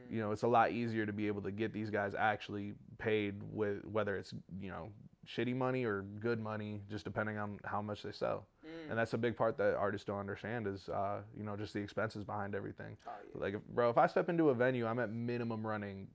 [0.10, 3.36] you know it's a lot easier to be able to get these guys actually paid
[3.54, 4.90] with whether it's you know
[5.28, 8.90] shitty money or good money just depending on how much they sell Mm.
[8.92, 11.80] and that's a big part that artists don't understand is uh, you know just the
[11.80, 13.42] expenses behind everything Oh, yeah.
[13.42, 16.08] like if, bro if i step into a venue i'm at minimum running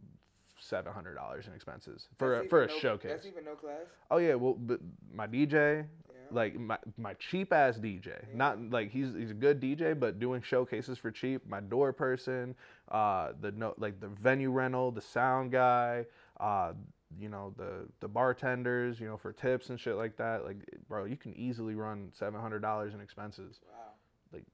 [0.62, 3.86] $700 in expenses for a, for a no- showcase That's even no class.
[4.10, 4.80] oh yeah well but
[5.12, 5.84] my dj Yeah.
[6.30, 8.12] like my, my cheap ass DJ.
[8.34, 11.46] Not like he's he's a good DJ, but doing showcases for cheap.
[11.46, 12.54] My door person,
[12.90, 16.06] uh, the no like the venue rental, the sound guy,
[16.40, 16.72] uh,
[17.18, 20.44] you know the the bartenders, you know for tips and shit like that.
[20.44, 23.60] Like bro, you can easily run seven hundred dollars in expenses.
[23.66, 23.92] Wow.
[24.32, 24.44] Like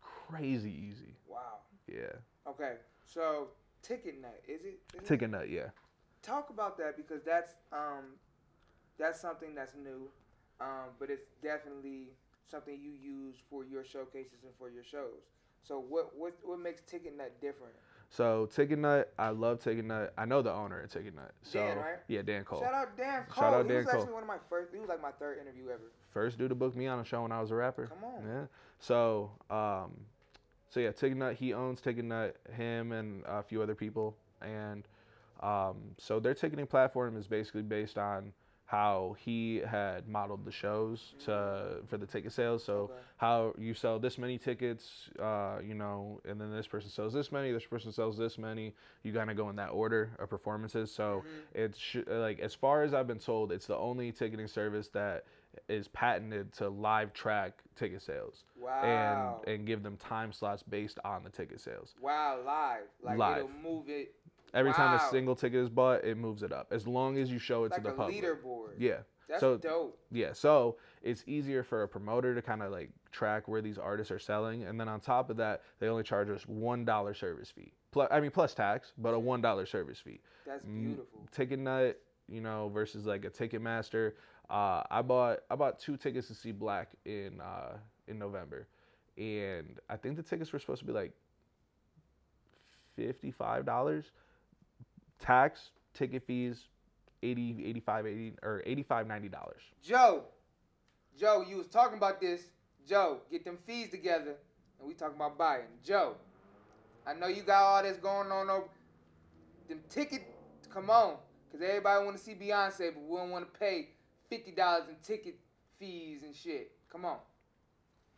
[0.00, 1.16] crazy easy.
[1.28, 1.60] Wow.
[1.86, 2.12] Yeah.
[2.48, 2.74] Okay.
[3.06, 3.48] So
[3.82, 4.80] ticket nut is it?
[4.94, 5.06] Is it?
[5.06, 5.48] Ticket nut.
[5.50, 5.68] Yeah.
[6.22, 8.16] talk about that because that's um
[8.98, 10.08] that's something that's new
[10.60, 12.08] um but it's definitely
[12.50, 15.22] something you use for your showcases and for your shows
[15.62, 17.74] so what what what makes ticket nut different
[18.10, 20.12] So Ticket Nut, I love Ticket Nut.
[20.16, 21.32] I know the owner of Ticket Nut.
[21.42, 21.96] So Dan, right?
[22.08, 22.60] yeah, Dan Cole.
[22.60, 24.00] shout out dan cole Shout out he Dan was Cole.
[24.00, 26.54] actually one of my first he was like my third interview ever first dude to
[26.54, 27.86] book me on a show when I was a rapper.
[27.88, 28.26] Come on.
[28.26, 28.46] Yeah.
[28.78, 29.92] So, um,
[30.70, 34.86] so yeah, Ticket Nut, he owns Ticket Nut, him and a few other people, and
[35.40, 38.32] um, so their ticketing platform is basically based on
[38.66, 42.64] how he had modeled the shows to for the ticket sales.
[42.64, 42.92] So Okay.
[43.16, 47.30] how you sell this many tickets, uh, you know, and then this person sells this
[47.30, 48.74] many, this person sells this many.
[49.04, 50.90] You kind of go in that order of performances.
[50.92, 51.24] So
[51.54, 55.24] it's sh- like as far as I've been told, it's the only ticketing service that
[55.68, 60.98] is patented to live track ticket sales wow and and give them time slots based
[61.04, 61.94] on the ticket sales.
[62.00, 63.38] wow live like Live.
[63.38, 64.12] it'll move it
[64.56, 67.38] Every time a single ticket is bought, it moves it up as long as you
[67.38, 68.22] show it like to the public.
[68.24, 68.98] leaderboard Yeah.
[69.28, 73.46] that's so dope yeah, so it's easier for a promoter to kind of like track
[73.48, 76.46] where these artists are selling, and then on top of that, they only charge us
[76.46, 77.72] one dollar service fee.
[77.92, 80.20] Plus, I mean, plus tax, but a one dollar service fee.
[80.46, 84.12] that's Mm, beautiful Ticket Nut, you know, versus like a Ticketmaster.
[84.48, 88.68] Uh, I bought I bought two tickets to see Black in uh, in November,
[89.18, 91.12] and I think the tickets were supposed to be like
[92.94, 94.12] fifty five dollars,
[95.18, 96.68] tax, ticket fees,
[97.22, 99.62] 80, 85, 80 or 85 90 dollars.
[99.82, 100.24] Joe,
[101.18, 102.42] Joe, you was talking about this.
[102.86, 104.34] Joe, get them fees together,
[104.78, 105.64] and we talking about buying.
[105.84, 106.14] Joe,
[107.06, 108.68] I know you got all this going on over
[109.68, 110.22] them ticket.
[110.70, 111.16] Come on,
[111.50, 113.88] cause everybody want to see Beyonce, but we don't want to pay
[114.28, 115.38] fifty dollars in ticket
[115.78, 116.72] fees and shit.
[116.92, 117.18] Come on,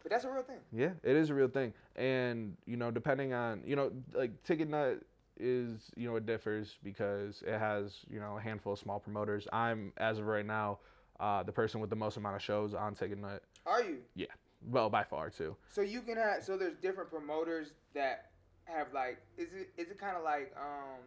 [0.03, 0.59] but that's a real thing.
[0.73, 4.69] Yeah, it is a real thing, and you know, depending on you know, like Ticket
[4.69, 5.03] Nut
[5.41, 9.47] is you know it differs because it has you know a handful of small promoters.
[9.53, 10.79] I'm as of right now,
[11.21, 13.43] uh, the person with the most amount of shows on Ticket Nut.
[13.67, 13.99] Are you?
[14.15, 14.27] Yeah.
[14.71, 15.57] well by far too.
[15.71, 18.31] So you can have so there's different promoters that
[18.65, 21.01] have like is it is it kind of like um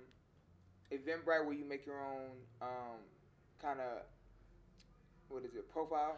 [0.91, 2.99] Eventbrite where you make your own um
[3.61, 4.03] kind of
[5.29, 6.17] what is it profile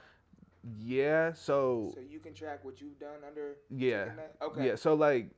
[0.80, 4.06] Yeah, so so you can track what you've done under yeah,
[4.42, 4.76] okay yeah.
[4.76, 5.30] So like,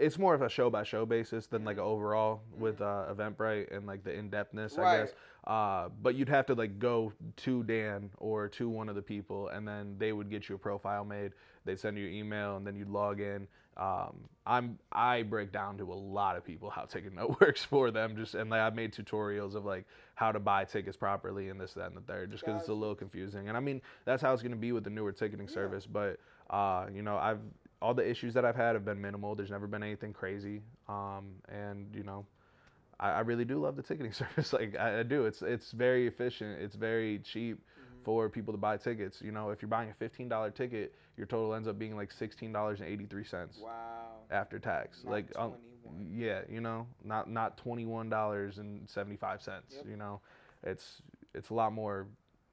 [0.00, 1.86] it's more of a show by show basis than like Mm-hmm.
[1.86, 5.00] overall with uh, Eventbrite and like the in depthness, I Right.
[5.00, 5.14] guess.
[5.46, 9.48] Uh, but you'd have to like go to Dan or to one of the people,
[9.48, 11.32] and then they would get you a profile made.
[11.64, 13.46] They'd send you an email, and then you'd log in.
[13.76, 17.90] Um, I'm I break down to a lot of people how Ticket Note works for
[17.90, 21.58] them, just and like I've made tutorials of like how to buy tickets properly and
[21.58, 23.48] this, that, and the third, just because it's a little confusing.
[23.48, 25.86] And I mean that's how it's gonna be with the newer ticketing service.
[25.86, 26.18] But
[26.50, 27.38] uh, you know, I've
[27.82, 29.34] all the issues that I've had have been minimal.
[29.34, 30.60] There's never been anything crazy.
[30.88, 32.26] Um, and you know,
[32.98, 34.52] I, I really do love the ticketing service.
[34.52, 35.24] Like I, I do.
[35.26, 36.60] It's it's very efficient.
[36.60, 38.04] It's very cheap Mm-hmm.
[38.04, 39.20] for people to buy tickets.
[39.20, 42.10] You know, if you're buying a fifteen dollar ticket, your total ends up being like
[42.12, 43.70] sixteen dollars and eighty three cents wow
[44.30, 45.02] after tax.
[45.04, 45.52] Not like um,
[46.14, 49.74] yeah, you know, not not twenty one dollars and seventy five cents.
[49.76, 49.86] Yep.
[49.88, 50.20] You know,
[50.62, 51.02] it's
[51.34, 52.06] it's a lot more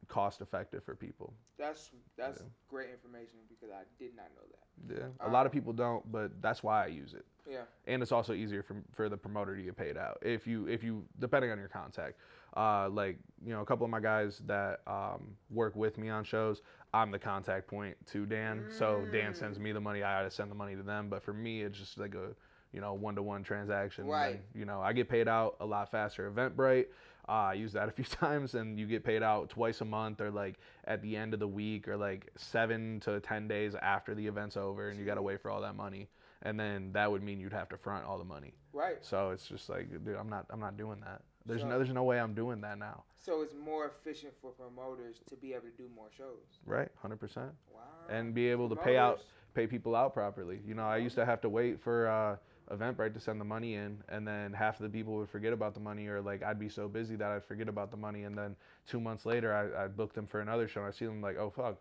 [0.07, 1.33] cost effective for people.
[1.57, 2.47] That's that's Yeah.
[2.69, 4.95] great information because I did not know that.
[5.19, 7.25] Yeah, a lot of people don't, but that's why I use it.
[7.49, 7.63] yeah.
[7.87, 10.17] And it's also easier for, for the promoter to get paid out.
[10.21, 12.19] If you if you depending on your contact
[12.55, 16.23] uh, like you know a couple of my guys that um, work with me on
[16.23, 16.61] shows
[16.93, 18.65] i'm the contact point to dan.
[18.69, 21.09] So dan sends me the money i gotta send the money to them.
[21.09, 22.29] But for me it's just like a
[22.77, 24.39] you know one-to-one transaction and Right.
[24.53, 26.85] you know i get paid out a lot faster eventbrite
[27.29, 30.21] uh, I use that a few times, and you get paid out twice a month,
[30.21, 34.15] or like at the end of the week, or like seven to ten days after
[34.15, 36.07] the event's over, and you gotta wait for all that money
[36.43, 38.53] and then that would mean you'd have to front all the money.
[38.71, 41.21] right So it's just like, dude, I'm not, I'm not doing that.
[41.45, 43.03] There's So- no, there's no way I'm doing that now.
[43.19, 47.19] so it's more efficient for promoters to be able to do more shows Right, hundred
[47.19, 49.19] percent, wow and be able to pay out,
[49.53, 50.61] pay people out properly.
[50.65, 52.37] You know, I used to have to wait for uh,
[52.71, 55.73] Eventbrite to send the money in, and then half of the people would forget about
[55.73, 58.37] the money, or like I'd be so busy that I'd forget about the money, and
[58.37, 61.21] then two months later I, I booked them for another show, and I see them
[61.21, 61.77] like, oh fuck,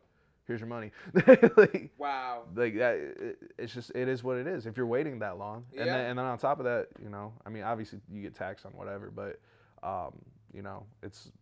[0.47, 0.93] here's your money.
[1.57, 5.19] like, wow like that it, it's just it is what it is if you're waiting
[5.19, 5.97] that long and Yeah.
[5.97, 8.65] then and then on top of that you know i mean obviously you get taxed
[8.65, 9.41] on whatever but
[9.83, 10.13] um
[10.55, 11.33] you know it's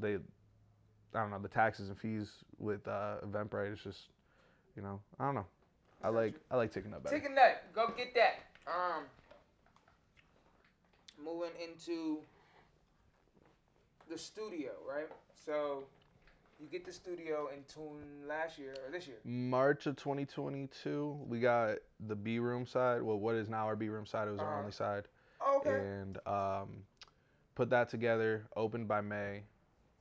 [0.00, 0.18] they i
[1.20, 4.10] don't know the taxes and fees with uh eventbrite it's just
[4.76, 5.46] you know i don't know
[6.04, 7.64] i like i like taking that Take a nut.
[7.74, 8.34] Go get that.
[8.66, 9.04] Um,
[11.22, 12.18] moving into
[14.10, 15.08] the studio, right?
[15.34, 15.84] So
[16.60, 19.16] you get the studio in tune last year or this year.
[19.24, 23.88] march of 2022 we got the b room side well what is now our b
[23.88, 24.58] room side it was our Uh-huh.
[24.60, 25.08] only side
[25.40, 25.70] Oh, okay.
[25.80, 26.84] and um,
[27.56, 28.46] put that together.
[28.56, 29.42] Opened by May,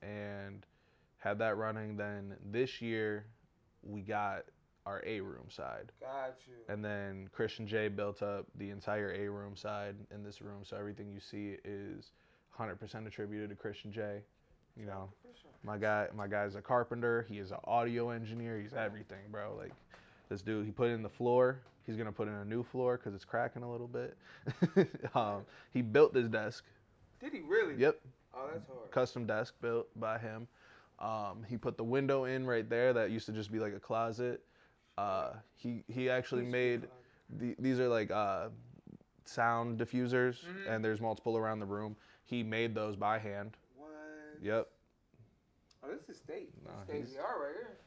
[0.01, 0.65] and
[1.17, 1.97] had that running.
[1.97, 3.25] Then this year,
[3.81, 4.43] we got
[4.85, 6.53] our A room side, Got you.
[6.73, 10.61] and then Christian J built up the entire A room side in this room.
[10.63, 12.11] So everything you see is
[12.59, 14.21] 100% attributed to Christian J.
[14.77, 15.09] You know,
[15.63, 17.25] my guy, my guy's a carpenter.
[17.29, 18.59] He is an audio engineer.
[18.59, 19.55] He's everything, bro.
[19.57, 19.71] Like
[20.29, 21.59] this dude, he put in the floor.
[21.85, 24.17] He's gonna put in a new floor because it's cracking a little bit.
[25.15, 26.63] um, he built this desk.
[27.21, 27.75] Did he really?
[27.75, 27.99] Yep,
[28.35, 28.89] Oh, that's hard.
[28.91, 30.47] custom desk built by him.
[30.99, 33.79] Um, he put the window in right there that used to just be like a
[33.79, 34.41] closet.
[34.97, 36.87] Uh, he he actually made
[37.29, 38.49] the, these are like uh,
[39.25, 40.67] sound diffusers, Mhm.
[40.67, 41.95] and there's multiple around the room.
[42.25, 43.57] He made those by hand.
[43.75, 43.89] What?
[44.41, 44.69] Yep.
[45.83, 46.51] Oh, this is state.
[46.65, 47.77] Nah, state the art right here.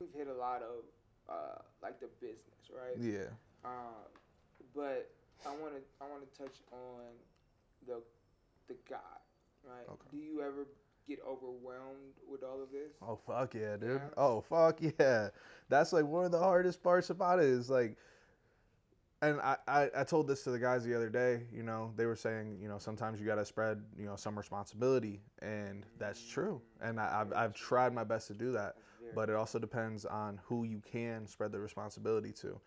[0.00, 0.84] We've hit a lot of
[1.28, 2.96] uh, like the business, right?
[2.98, 3.28] Yeah.
[3.64, 4.08] Um,
[4.74, 5.10] but
[5.46, 7.12] I want to I want to touch on
[7.86, 8.02] the
[8.68, 9.20] the God,
[9.64, 9.86] right?
[9.88, 10.08] Okay.
[10.10, 10.66] Do you ever
[11.06, 12.92] get overwhelmed with all of this?
[13.02, 14.00] Oh fuck yeah, dude.
[14.02, 14.08] Yeah.
[14.16, 15.28] Oh fuck yeah.
[15.68, 17.96] That's like one of the hardest parts about it is like
[19.22, 22.04] and I, I, I told this to the guys the other day, you know, they
[22.04, 26.60] were saying, you know, sometimes you gotta spread, you know, some responsibility and that's true.
[26.80, 28.76] And I, I've I've tried my best to do that.
[29.14, 32.60] But it also depends on who you can spread the responsibility to.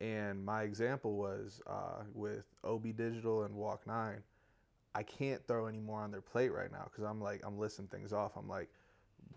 [0.00, 4.22] And my example was uh, with OB Digital and Walk Nine.
[4.94, 7.86] I can't throw any more on their plate right now because I'm like I'm listing
[7.86, 8.32] things off.
[8.36, 8.68] I'm like,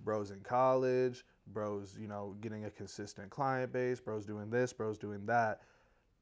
[0.03, 4.97] bros in college, bros, you know, getting a consistent client base, bros doing this, bros
[4.97, 5.61] doing that.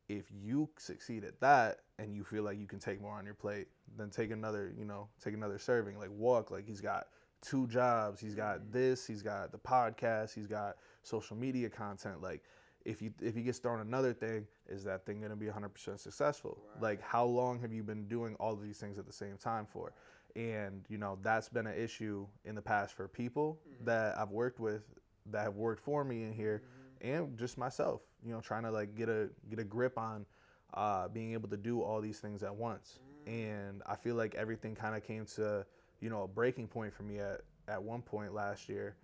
[0.09, 3.33] If you succeed at that and you feel like you can take more on your
[3.33, 3.67] plate,
[3.97, 5.97] then take another, you know, take another serving.
[5.97, 7.07] Like walk, like he's got
[7.43, 8.19] two jobs.
[8.19, 8.71] He's got mm-hmm.
[8.71, 9.05] this.
[9.05, 10.33] He's got the podcast.
[10.33, 12.21] He's got social media content.
[12.21, 12.43] Like,
[12.85, 16.57] if you if he gets thrown another thing, is that thing gonna be 100% successful?
[16.81, 19.65] Like, how long have you been doing all of these things at the same time
[19.65, 19.93] for?
[20.35, 24.59] And you know that's been an issue in the past for people that I've worked
[24.59, 24.83] with
[25.27, 26.63] that have worked for me in here,
[27.01, 30.25] and just myself, you know, trying to like get a get a grip on
[30.73, 32.99] uh, being able to do all these things at once.
[33.27, 35.65] And I feel like everything kind of came to
[36.01, 38.95] you know a breaking point for me at at one point last year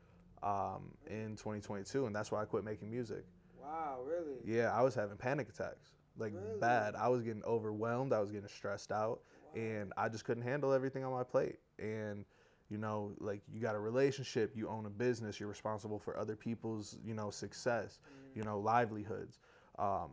[0.44, 3.24] um, in 2022, and that's why I quit making music.
[3.69, 4.38] Wow, really?
[4.45, 6.60] Yeah, I was having panic attacks, like Really?
[6.60, 6.95] bad.
[6.95, 8.13] I was getting overwhelmed.
[8.13, 9.21] I was getting stressed out,
[9.55, 11.60] and I just couldn't handle everything on my plate.
[11.77, 12.25] And
[12.69, 16.36] you know, like you got a relationship, you own a business, you're responsible for other
[16.36, 17.99] people's, you know, success,
[18.36, 19.39] you know, livelihoods.
[19.77, 20.12] Um,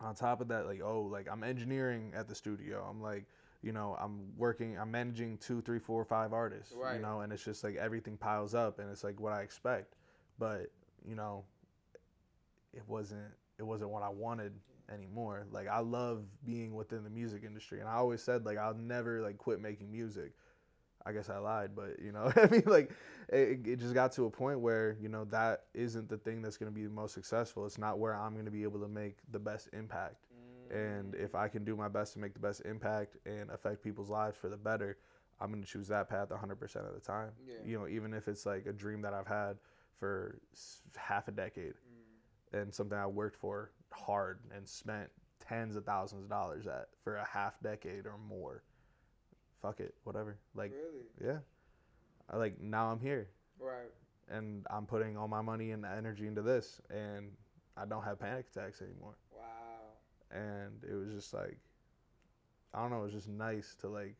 [0.00, 2.86] on top of that, like oh, like I'm engineering at the studio.
[2.88, 3.26] I'm like,
[3.62, 6.96] you know, I'm working, I'm managing two, three, four, five artists, Right.
[6.96, 9.94] you know, and it's just like everything piles up, and it's like what I expect,
[10.38, 10.70] but
[11.08, 11.44] you know,
[12.78, 14.52] it wasn't it wasn't what I wanted
[14.92, 15.46] anymore.
[15.50, 19.20] Like I love being within the music industry, and I always said like I'll never
[19.20, 20.32] like quit making music.
[21.04, 22.92] I guess I lied, but you know, I mean, like
[23.28, 26.56] it, it just got to a point where you know that isn't the thing that's
[26.56, 27.66] going to be the most successful.
[27.66, 30.16] It's not where I'm going to be able to make the best impact.
[30.70, 34.10] And if I can do my best to make the best impact and affect people's
[34.10, 34.98] lives for the better,
[35.40, 37.30] I'm going to choose that path 100% of the time.
[37.46, 37.54] Yeah.
[37.64, 39.56] You know, even if it's like a dream that I've had
[39.98, 40.38] for
[40.94, 41.72] half a decade
[42.52, 47.16] and something I worked for hard and spent tens of thousands of dollars at for
[47.16, 48.62] a half decade or more.
[49.62, 50.38] Fuck it, whatever.
[50.54, 51.06] Like, Really?
[51.24, 51.38] yeah.
[52.30, 53.90] I like now I'm here Right.
[54.28, 57.30] and I'm putting all my money and energy into this and
[57.76, 59.16] I don't have panic attacks anymore.
[59.34, 59.46] Wow.
[60.30, 61.58] And it was just like
[62.74, 64.14] I don't know, it was just nice to like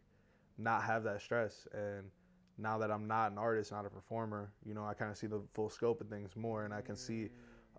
[0.57, 2.11] not have that stress and
[2.57, 5.29] now that I'm not an artist, not a performer, you know, I kind of see
[5.29, 7.31] the full scope of things more and I can see mm.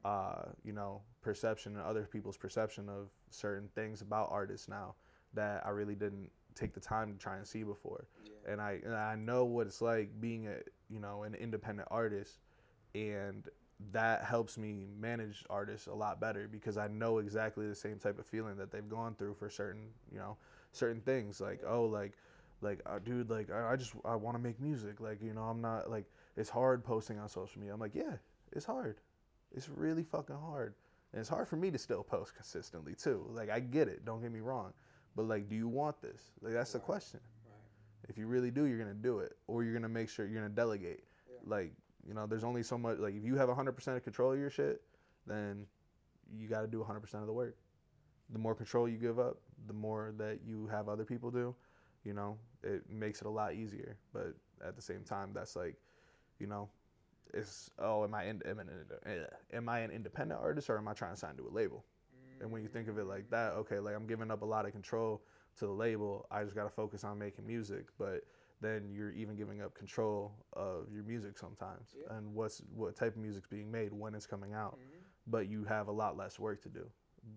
[0.05, 4.95] Uh, you know, perception and other people's perception of certain things about artists now
[5.33, 8.07] that I really didn't take the time to try and see before.
[8.25, 8.53] Yeah.
[8.53, 10.57] And I and I know what it's like being a
[10.89, 12.39] you know an independent artist,
[12.95, 13.47] and
[13.91, 18.19] that helps me manage artists a lot better because I know exactly the same type
[18.19, 20.37] of feeling that they've gone through for certain you know
[20.71, 21.39] certain things.
[21.39, 22.13] Like oh like
[22.61, 24.99] like uh, dude like I, I just I want to make music.
[24.99, 27.73] Like you know I'm not like it's hard posting on social media.
[27.73, 28.15] I'm like yeah
[28.51, 28.97] it's hard
[29.55, 30.75] it's really fucking hard
[31.13, 34.21] and it's hard for me to still post consistently too like I get it don't
[34.21, 34.73] get me wrong
[35.15, 37.19] but like do you want this like that's the question
[38.09, 40.53] if you really do, you're gonna do it, or you're gonna make sure you're gonna
[40.53, 41.03] delegate.
[41.45, 41.71] Like
[42.07, 42.97] you know, there's only so much.
[42.97, 44.81] Like if you have 100% of control of your shit,
[45.27, 45.65] then
[46.35, 47.55] you got to do 100% of the work.
[48.31, 51.55] The more control you give up, the more that you have other people do.
[52.03, 53.97] You know, it makes it a lot easier.
[54.13, 54.33] But
[54.65, 55.75] at the same time, that's like,
[56.39, 56.69] you know,
[57.33, 58.69] it's oh, am I in, am, an,
[59.05, 61.85] eh, am I an independent artist or am I trying to sign to a label?
[62.41, 64.65] And when you think of it like that, okay, like I'm giving up a lot
[64.65, 65.21] of control
[65.57, 66.25] to the label.
[66.31, 68.23] I just got to focus on making music, but
[68.61, 72.15] then you're even giving up control of your music sometimes Yeah.
[72.15, 74.77] and what's what type of music's being made when it's coming out.
[74.79, 75.03] Mhm.
[75.27, 76.89] But you have a lot less work to do.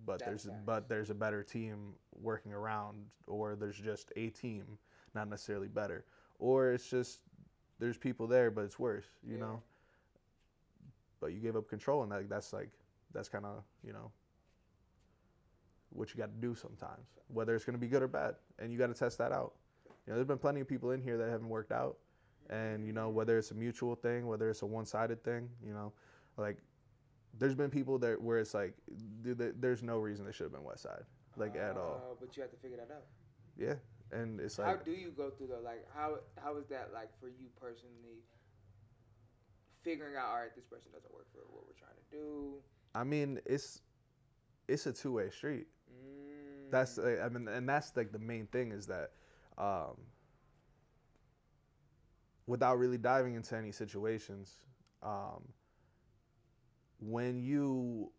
[0.06, 4.78] But That's there's but there's a better team working around or there's just a team,
[5.14, 6.04] not necessarily better.
[6.38, 7.22] Or it's just
[7.80, 9.40] there's people there but it's worse, you Yeah.
[9.40, 9.62] know.
[11.22, 12.68] But you gave up control and that, that's like
[13.14, 14.10] that's kind of, you know,
[15.90, 18.72] what you got to do sometimes, whether it's going to be good or bad, and
[18.72, 19.52] you got to test that out.
[19.86, 21.96] You know, there's been plenty of people in here that haven't worked out,
[22.50, 25.92] and you know whether it's a mutual thing, whether it's a one-sided thing, you know,
[26.36, 26.56] like
[27.38, 28.74] there's been people that where it's like
[29.22, 31.04] th- th- there's no reason they should have been West Side,
[31.36, 32.02] like at all.
[32.10, 33.04] Uh, But you have to figure that out.
[33.56, 33.74] Yeah,
[34.10, 35.60] and it's like how do you go through though?
[35.64, 38.24] Like how how is that like for you personally?
[39.82, 42.54] Figuring out, all right, this person doesn't work for what we're trying to do.
[42.94, 43.80] I mean it's
[44.68, 45.66] it's a two-way street.
[45.90, 46.70] Mm.
[46.70, 49.10] That's I mean, and that's like the main thing is that,
[49.58, 49.96] um,
[52.46, 54.56] without really diving into any situations,
[55.02, 55.42] um,
[57.00, 58.12] when you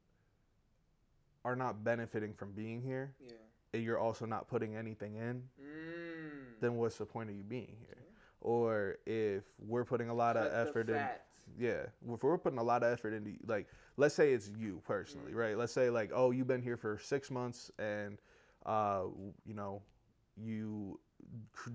[1.46, 3.34] are not benefiting from being here, yeah.
[3.74, 6.60] and you're also not putting anything in, Mm.
[6.62, 7.98] then what's the point of you being here?
[8.42, 11.08] Or if we're putting a lot Cut of effort in.
[11.58, 15.32] Yeah, if we're putting a lot of effort into like, let's say it's you personally,
[15.32, 15.36] Mm.
[15.36, 15.58] right?
[15.58, 18.18] Let's say like, oh, you've been here for six months and,
[18.66, 19.04] uh,
[19.46, 19.82] you know,
[20.38, 21.00] you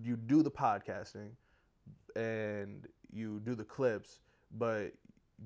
[0.02, 1.30] you do the podcasting
[2.16, 4.20] and you do the clips,
[4.56, 4.92] but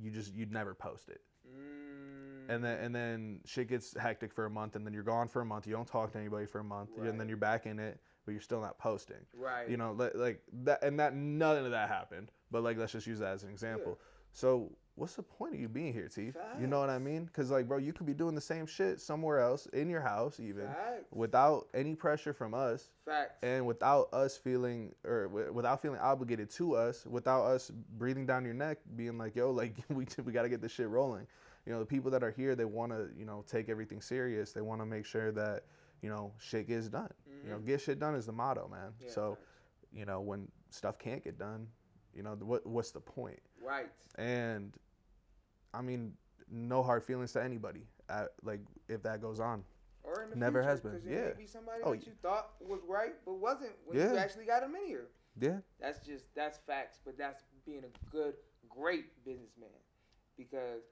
[0.01, 2.49] you just you'd never post it, Mm.
[2.55, 5.43] and then and then shit gets hectic for a month, and then you're gone for
[5.43, 5.67] a month.
[5.67, 8.33] You don't talk to anybody for a month, and then you're back in it, but
[8.33, 9.69] you're still not posting right.
[9.69, 13.07] you know li- like that and that none of that happened but like let's just
[13.07, 13.99] use that as an example
[14.33, 16.37] so what's the point of you being here Teef?
[16.61, 19.01] you know what i mean because like bro you could be doing the same shit
[19.01, 21.05] somewhere else in your house even Facts.
[21.13, 23.39] without any pressure from us Facts.
[23.43, 28.45] and without us feeling or w- without feeling obligated to us without us breathing down
[28.45, 31.27] your neck being like yo like we, we got to get this shit rolling
[31.67, 34.53] you know the people that are here they want to you know take everything serious
[34.53, 35.63] they want to make sure that
[36.03, 37.09] you know shit gets done
[37.45, 39.05] you know get shit done is the motto man Mm-hmm.
[39.07, 39.47] Yeah, so facts.
[39.93, 41.67] you know when stuff can't get done
[42.15, 43.91] you know what what's the point right.
[44.17, 44.75] and
[45.75, 46.13] i mean
[46.51, 49.65] no hard feelings to anybody uh like if that goes on
[50.03, 51.29] Or in the Never future, has been, 'cause yeah.
[51.29, 54.61] may be somebody Oh, that you thought was right but wasn't when you actually got
[54.61, 55.07] them in here.
[55.41, 58.35] yeah That's just that's facts, but that's being a good,
[58.69, 59.71] great businessman.
[60.37, 60.83] Because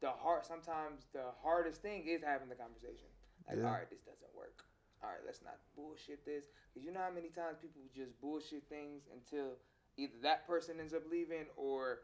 [0.00, 3.08] the hard sometimes the hardest thing is having the conversation.
[3.48, 3.66] Like, Yeah.
[3.66, 4.62] all right, this doesn't work.
[5.02, 6.46] All right, let's not bullshit this.
[6.72, 9.58] Because you know how many times people just bullshit things until
[9.96, 12.00] either that person ends up leaving or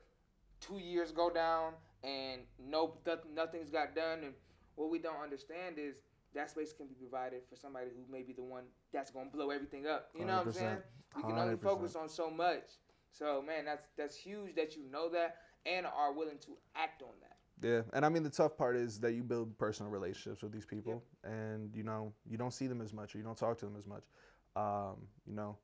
[0.60, 1.72] two years go down
[2.04, 4.24] and no noth- nothing's got done.
[4.24, 4.34] And
[4.74, 6.02] what we don't understand is
[6.34, 9.50] that space can be provided for somebody who may be the one that's gonna blow
[9.50, 10.10] everything up.
[10.14, 10.78] You know what I'm saying?
[11.16, 11.62] We can only 100%.
[11.62, 12.78] focus on so much.
[13.10, 15.36] So man, that's that's huge that you know that
[15.66, 17.36] and are willing to act on that.
[17.60, 20.66] Yeah, and I mean the tough part is that you build personal relationships with these
[20.66, 23.64] people, and you know you don't see them as much or you don't talk to
[23.64, 24.04] them as much.
[24.54, 25.56] Um, you know,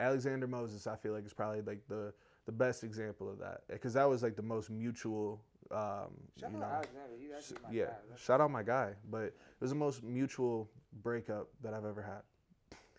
[0.00, 2.12] Alexander Moses, I feel like is probably like the
[2.46, 5.44] the best example of that because that was like the most mutual.
[5.70, 5.78] Um,
[6.40, 7.14] Shout you out know, Alexander.
[7.20, 7.90] He's s- actually my yeah, guy.
[8.08, 10.68] That's- shout out my guy, but it was the most mutual
[11.02, 12.22] breakup that I've ever had.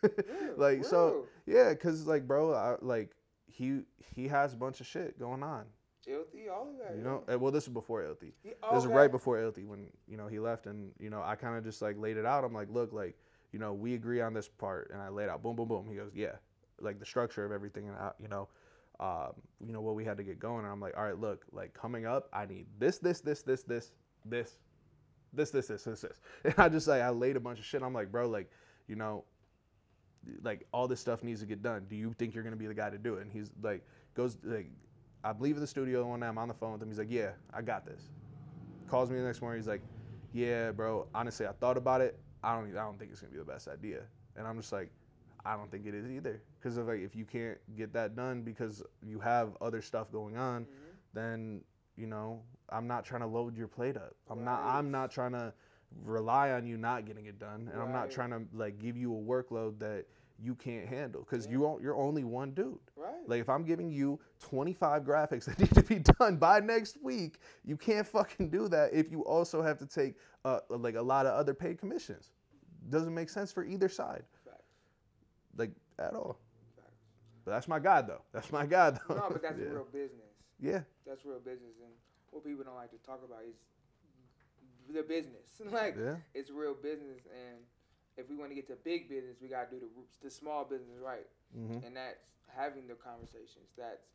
[0.57, 3.11] Like so, yeah, cause like bro, I, like
[3.47, 3.81] he
[4.15, 5.65] he has a bunch of shit going on.
[6.07, 6.97] Ilthy, all of that.
[6.97, 8.31] You know, uh, well, this is before Ilty.
[8.41, 11.35] He- This is right before Ilty when you know he left, and you know I
[11.35, 12.43] kind of just like laid it out.
[12.43, 13.15] I'm like, look, like
[13.51, 15.87] you know we agree on this part, and I laid out, boom, boom, boom.
[15.89, 16.35] He goes, yeah,
[16.81, 18.47] like the structure of everything, and I, you know,
[18.99, 19.33] um,
[19.65, 20.63] you know what we had to get going.
[20.63, 23.63] And I'm like, all right, look, like coming up, I need this, this, this, this,
[23.63, 23.91] this,
[24.25, 24.57] this,
[25.33, 27.81] this, this, this, this, this, and I just like I laid a bunch of shit.
[27.81, 28.51] I'm like, bro, like
[28.87, 29.23] you know,
[30.43, 31.85] like all this stuff needs to get done.
[31.89, 33.21] Do you think you're gonna be the guy to do it?
[33.21, 34.69] And he's like, goes like,
[35.23, 36.29] I believe in the studio one night.
[36.29, 36.89] I'm on the phone with him.
[36.89, 38.09] He's like, yeah, I got this.
[38.87, 39.59] Calls me the next morning.
[39.59, 39.81] He's like,
[40.33, 41.07] yeah, bro.
[41.15, 42.19] Honestly, I thought about it.
[42.43, 42.69] I don't.
[42.71, 44.01] I don't think it's gonna be the best idea.
[44.35, 44.91] And I'm just like,
[45.45, 46.41] I don't think it is either.
[46.59, 50.37] Because of like, if you can't get that done because you have other stuff going
[50.37, 50.65] on,
[51.13, 51.61] then
[51.97, 54.15] you know, I'm not trying to load your plate up.
[54.29, 54.61] I'm not.
[54.63, 55.53] I'm not trying to
[56.03, 59.13] rely on you not getting it done, and I'm not trying to like give you
[59.13, 60.05] a workload that
[60.43, 62.79] you can't handle because you you you're only one dude.
[62.95, 63.13] Right.
[63.27, 67.39] Like if I'm giving you 25 graphics that need to be done by next week,
[67.63, 70.15] you can't fucking do that if you also have to take
[70.45, 72.31] uh, like a lot of other paid commissions.
[72.89, 74.23] Doesn't make sense for either side.
[75.57, 76.37] Like at all.
[76.75, 76.95] Facts.
[77.45, 78.21] But that's my guy though.
[78.33, 79.15] That's my guy though.
[79.15, 79.67] No, but that's yeah.
[79.69, 80.33] real business.
[80.59, 81.93] Yeah, That's real business, and
[82.29, 83.55] what people don't like to talk about is
[84.93, 85.47] the business.
[85.71, 87.57] like yeah, it's real business, and
[88.17, 89.89] if we want to get to big business, we gotta do the
[90.23, 92.25] the small business right, hmm and that's
[92.55, 93.71] having the conversations.
[93.77, 94.05] That's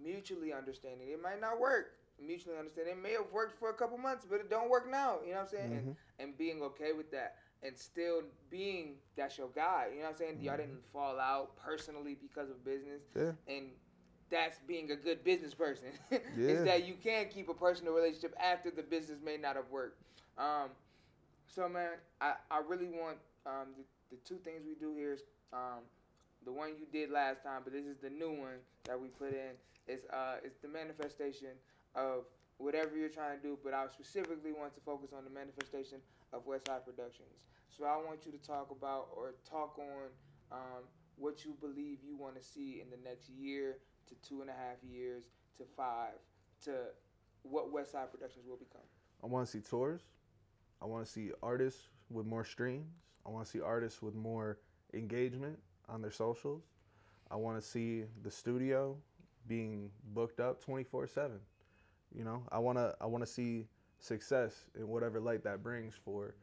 [0.00, 1.08] mutually understanding.
[1.10, 1.92] It might not work.
[2.20, 2.94] Mutually understanding.
[2.94, 5.18] It may have worked for a couple months, but it don't work now.
[5.24, 5.72] You know what I'm saying?
[5.72, 5.86] And
[6.18, 9.86] and being okay with that, and still being that's your guy.
[9.92, 10.38] You know what I'm saying?
[10.42, 13.66] Y'all didn't fall out personally because of business yeah, and
[14.30, 15.88] that's being a good business person.
[16.36, 16.50] Yeah.
[16.50, 20.00] Is that you can keep a personal relationship after the business may not have worked.
[20.36, 20.70] Um,
[21.46, 21.90] so man,
[22.20, 25.82] I, I really want um, the, the two things we do here is um,
[26.44, 29.32] the one you did last time, but this is the new one that we put
[29.32, 29.56] in.
[29.88, 31.56] It's uh, it's the manifestation
[31.94, 32.24] of
[32.58, 35.98] whatever you're trying to do, but I specifically want to focus on the manifestation
[36.32, 37.42] of Westside Productions.
[37.68, 40.08] So I want you to talk about or talk on
[40.52, 40.84] um,
[41.16, 44.52] what you believe you want to see in the next year to two and a
[44.52, 45.24] half years
[45.58, 46.14] to five
[46.64, 46.72] to
[47.42, 48.86] what Westside Productions will become.
[49.22, 50.02] I want to see tours.
[50.80, 52.86] I want to see artists with more streams.
[53.26, 54.58] I want to see artists with more
[54.94, 55.58] engagement
[55.88, 56.62] on their socials.
[57.30, 58.96] I want to see the studio
[59.46, 61.40] being booked up 24/7.
[62.14, 63.66] You know, I want to I want to see
[63.98, 66.34] success in whatever light that brings for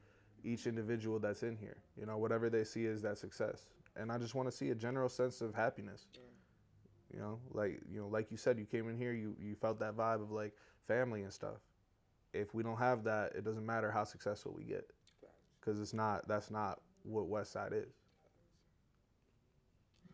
[0.43, 1.77] each individual that's in here.
[1.97, 3.67] You know, whatever they see is that success.
[3.95, 6.07] And I just want to see a general sense of happiness.
[7.13, 9.79] You know, like you know, like you said, you came in here, you you felt
[9.79, 10.53] that vibe of like
[10.87, 11.57] family and stuff.
[12.33, 14.91] If we don't have that, it doesn't matter how successful we get,
[15.59, 16.27] because it's not.
[16.27, 17.93] That's not what West Side is.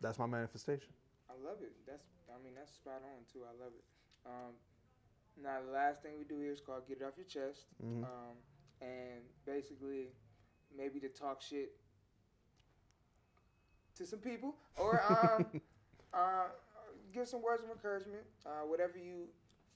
[0.00, 0.90] That's my manifestation.
[1.28, 1.72] I love it.
[1.86, 3.40] That's I mean that's spot on too.
[3.44, 3.84] I love it.
[4.26, 4.54] Um,
[5.40, 8.04] now the last thing we do here is called get it off your chest, Mhm.
[8.04, 8.36] um,
[8.80, 10.08] and basically
[10.76, 11.76] maybe to talk shit
[13.94, 15.46] to some people or um,
[16.14, 16.46] uh,
[17.12, 19.26] give some words of encouragement, uh, whatever you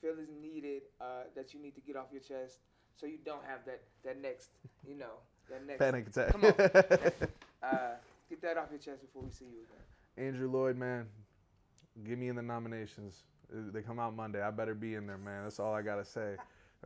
[0.00, 2.61] feel is needed uh, that you need to get off your chest,
[2.96, 4.50] so you don't have that that next
[4.86, 6.32] you know that next Panic attack.
[6.32, 6.52] Come on.
[7.62, 7.94] uh,
[8.28, 10.26] get that off your chest before we see you again.
[10.28, 11.07] Andrew Lloyd, man,
[12.04, 13.24] get me in the nominations.
[13.51, 14.42] They come out Monday.
[14.42, 15.44] I better be in there, man.
[15.44, 16.36] That's all I gotta say.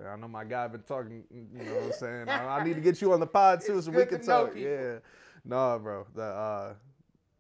[0.09, 1.25] I know my guy been talking.
[1.31, 2.29] You know what I'm saying?
[2.29, 4.55] I, I need to get you on the pod too, It's so we can talk.
[4.55, 4.71] people.
[4.71, 4.99] Yeah.
[5.45, 6.07] No, bro.
[6.15, 6.75] The uh,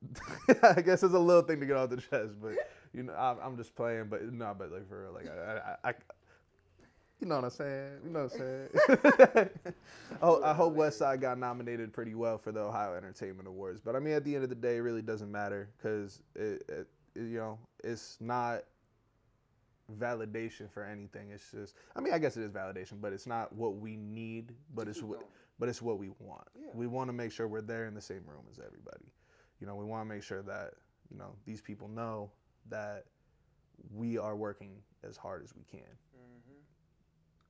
[0.63, 2.55] I guess it's a little thing to get off the chest, but
[2.93, 4.07] you know, I'm, I'm just playing.
[4.09, 5.95] But no, but like for real, like I, I, I
[7.21, 7.91] you know what I'm saying?
[8.05, 9.51] You know what I'm saying?
[10.23, 13.81] oh, I hope West Side got nominated pretty well for the Ohio Entertainment Awards.
[13.81, 16.63] But I mean, at the end of the day, it really doesn't matter because it,
[16.69, 18.65] it, you know, it's not
[19.99, 21.31] validation for anything.
[21.31, 24.53] It's just, I mean, I guess it is validation, but it's not what we need.
[24.75, 25.23] But it's what,
[25.59, 26.49] but it's what we want.
[26.59, 26.71] Yeah.
[26.75, 29.13] We want to make sure we're there in the same room as everybody.
[29.61, 30.75] You know, we want to make sure that
[31.11, 32.31] you know these people know
[32.69, 33.05] that
[33.95, 34.77] we are working
[35.09, 36.59] as hard as we can Mm-hmm.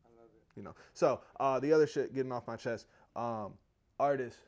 [0.05, 0.43] I love it.
[0.57, 0.75] you know.
[0.95, 2.87] So uh, the other shit, getting off my chest,
[3.17, 3.55] um,
[3.99, 4.41] artists,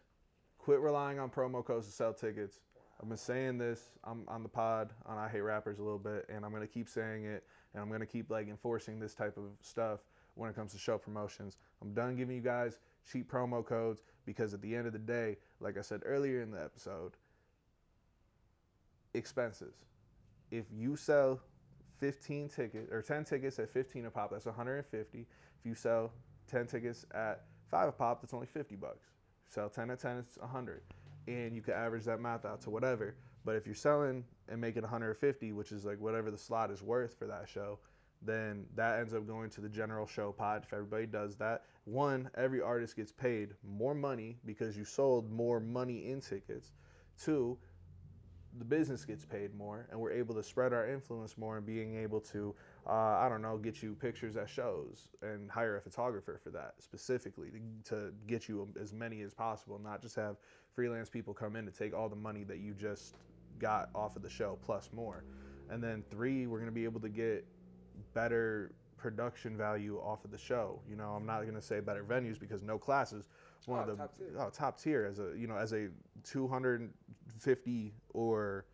[0.59, 2.61] quit relying on promo codes to sell tickets.
[3.01, 6.27] I've been saying this I'm on the pod on I Hate Rappers a little bit,
[6.29, 7.45] and I'm gonna keep saying it,
[7.75, 10.01] and I'm gonna keep like enforcing this type of stuff
[10.35, 11.57] when it comes to show promotions.
[11.81, 12.79] I'm done giving you guys
[13.11, 16.51] cheap promo codes because at the end of the day, like I said earlier in
[16.51, 17.13] the episode,
[19.15, 19.85] expenses.
[20.51, 21.41] If you sell
[21.99, 25.19] 15 tickets or 10 tickets at 15 a pop, that's 150.
[25.21, 25.27] If
[25.65, 26.13] you sell
[26.51, 29.07] 10 tickets at 5 a pop, that's only 50 bucks.
[29.49, 30.83] Sell 10 at 10, it's 100.
[31.29, 33.15] And you can average that math out to whatever.
[33.45, 37.19] But if you're selling and making 150, which is like whatever the slot is worth
[37.19, 37.79] for that show,
[38.25, 40.63] then that ends up going to the general show pot.
[40.65, 45.59] If everybody does that, one, every artist gets paid more money because you sold more
[45.59, 46.73] money in tickets.
[47.21, 47.59] Two,
[48.59, 51.97] the business gets paid more and we're able to spread our influence more and being
[51.97, 52.55] able to
[52.87, 56.75] uh, i don't know get you pictures at shows and hire a photographer for that
[56.79, 60.37] specifically to, to get you as many as possible not just have
[60.75, 63.17] freelance people come in to take all the money that you just
[63.63, 65.25] got off of the show plus more
[65.71, 67.47] and then three we're going to be able to get
[68.13, 72.03] better production value off of the show you know i'm not going to say better
[72.05, 73.29] venues because no classes
[73.67, 74.27] one Oh, of the top tier.
[74.39, 75.89] oh, top tier as a you know as a
[76.25, 78.67] 250 or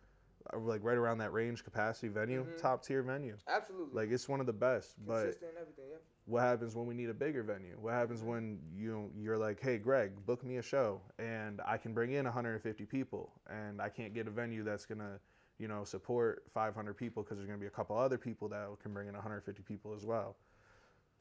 [0.59, 2.57] like right around that range capacity venue Mhm.
[2.57, 3.93] top tier venue Absolutely.
[3.95, 5.85] like it's one of the best but Consistent and everything.
[5.91, 5.97] Yeah.
[6.29, 7.75] What happens when we need a bigger venue?
[7.81, 11.93] What happens when you you're like hey greg book me a show and i can
[11.93, 15.19] bring in 150 people and i can't get a venue that's gonna
[15.57, 18.93] you know support 500 people because there's gonna be a couple other people that can
[18.93, 20.35] bring in 150 people as well.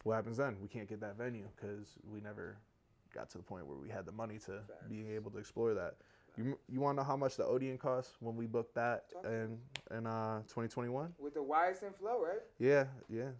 [0.05, 0.57] What happens then?
[0.61, 2.57] We can't get that venue because we never
[3.15, 5.97] got to the point where we had the money to being able to explore that.
[6.37, 9.59] You, you want to know how much the Odeon cost when we booked that in
[9.91, 12.43] in uh 2021 With the YSN flow, right?
[12.59, 13.31] yeah yeah.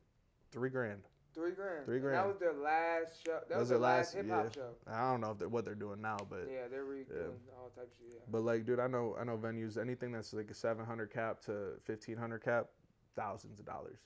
[0.51, 1.03] Three grand
[1.39, 1.85] Three grand.
[1.85, 3.35] Three And that was their last show.
[3.35, 4.51] That That was, their last, last- hip hop yeah.
[4.63, 4.71] show.
[4.89, 7.15] I don't know if they're, what they're doing now, but Yeah, they're re- Yeah.
[7.23, 8.15] doing all types of shit.
[8.15, 8.21] Yeah.
[8.29, 9.79] but like, dude, I know I know venues.
[9.81, 12.67] Anything that's like a 700 cap to 1500 cap,
[13.15, 14.01] thousands of dollars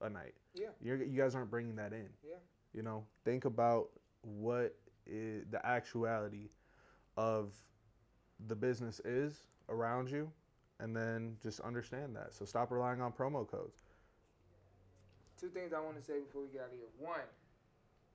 [0.00, 0.34] a night.
[0.54, 0.68] Yeah.
[0.80, 2.08] You're, you guys aren't bringing that in.
[2.22, 2.36] Yeah.
[2.72, 3.88] You know, think about
[4.22, 4.76] what
[5.06, 6.50] is the actuality
[7.16, 7.52] of
[8.46, 10.30] the business is around you,
[10.78, 12.32] and then just understand that.
[12.32, 13.82] So stop relying on promo codes.
[15.40, 16.88] Two things I want to say before we get out of here.
[16.98, 17.20] One,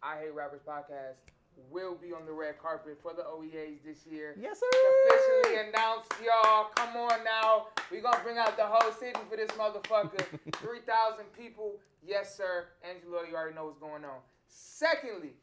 [0.01, 1.21] I Hate Rappers podcast
[1.69, 4.35] will be on the red carpet for the OEAs this year.
[4.39, 4.65] Yes, sir.
[5.09, 6.69] Officially announced, y'all.
[6.75, 7.67] Come on now.
[7.91, 10.25] We're going to bring out the whole city for this motherfucker.
[10.55, 11.73] 3,000 people.
[12.03, 12.69] Yes, sir.
[12.87, 14.19] Angelo, you already know what's going on.
[14.47, 15.33] Secondly,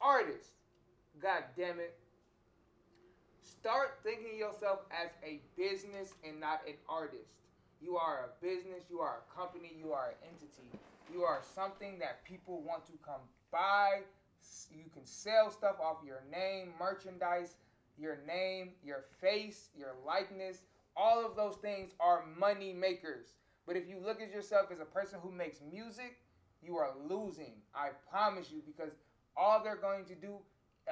[0.00, 0.50] artists.
[1.20, 1.96] God damn it.
[3.42, 7.30] Start thinking of yourself as a business and not an artist.
[7.80, 10.78] You are a business, you are a company, you are an entity.
[11.12, 14.00] You are something that people want to come buy.
[14.70, 17.56] You can sell stuff off your name, merchandise,
[17.98, 20.62] your name, your face, your likeness.
[20.96, 23.34] All of those things are money makers.
[23.66, 26.18] But if you look at yourself as a person who makes music,
[26.62, 27.54] you are losing.
[27.74, 28.92] I promise you, because
[29.36, 30.38] all they're going to do,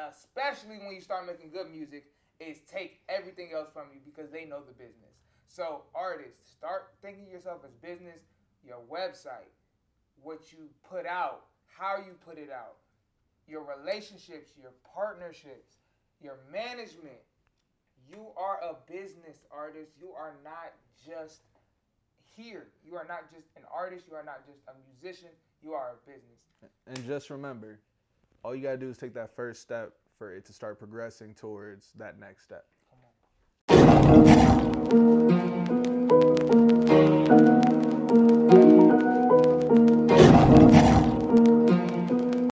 [0.08, 2.06] especially when you start making good music,
[2.38, 5.16] is take everything else from you because they know the business.
[5.48, 8.20] So, artists, start thinking yourself as business,
[8.64, 9.50] your website,
[10.22, 10.58] what you
[10.88, 12.76] put out, how you put it out,
[13.46, 15.78] your relationships, your partnerships,
[16.22, 17.20] your management.
[18.08, 19.92] You are a business artist.
[20.00, 20.72] You are not
[21.06, 21.42] just
[22.36, 22.68] here.
[22.84, 24.06] You are not just an artist.
[24.10, 25.30] You are not just a musician.
[25.62, 26.40] You are a business.
[26.86, 27.78] And just remember,
[28.42, 31.92] all you gotta do is take that first step for it to start progressing towards
[31.98, 32.66] that next step.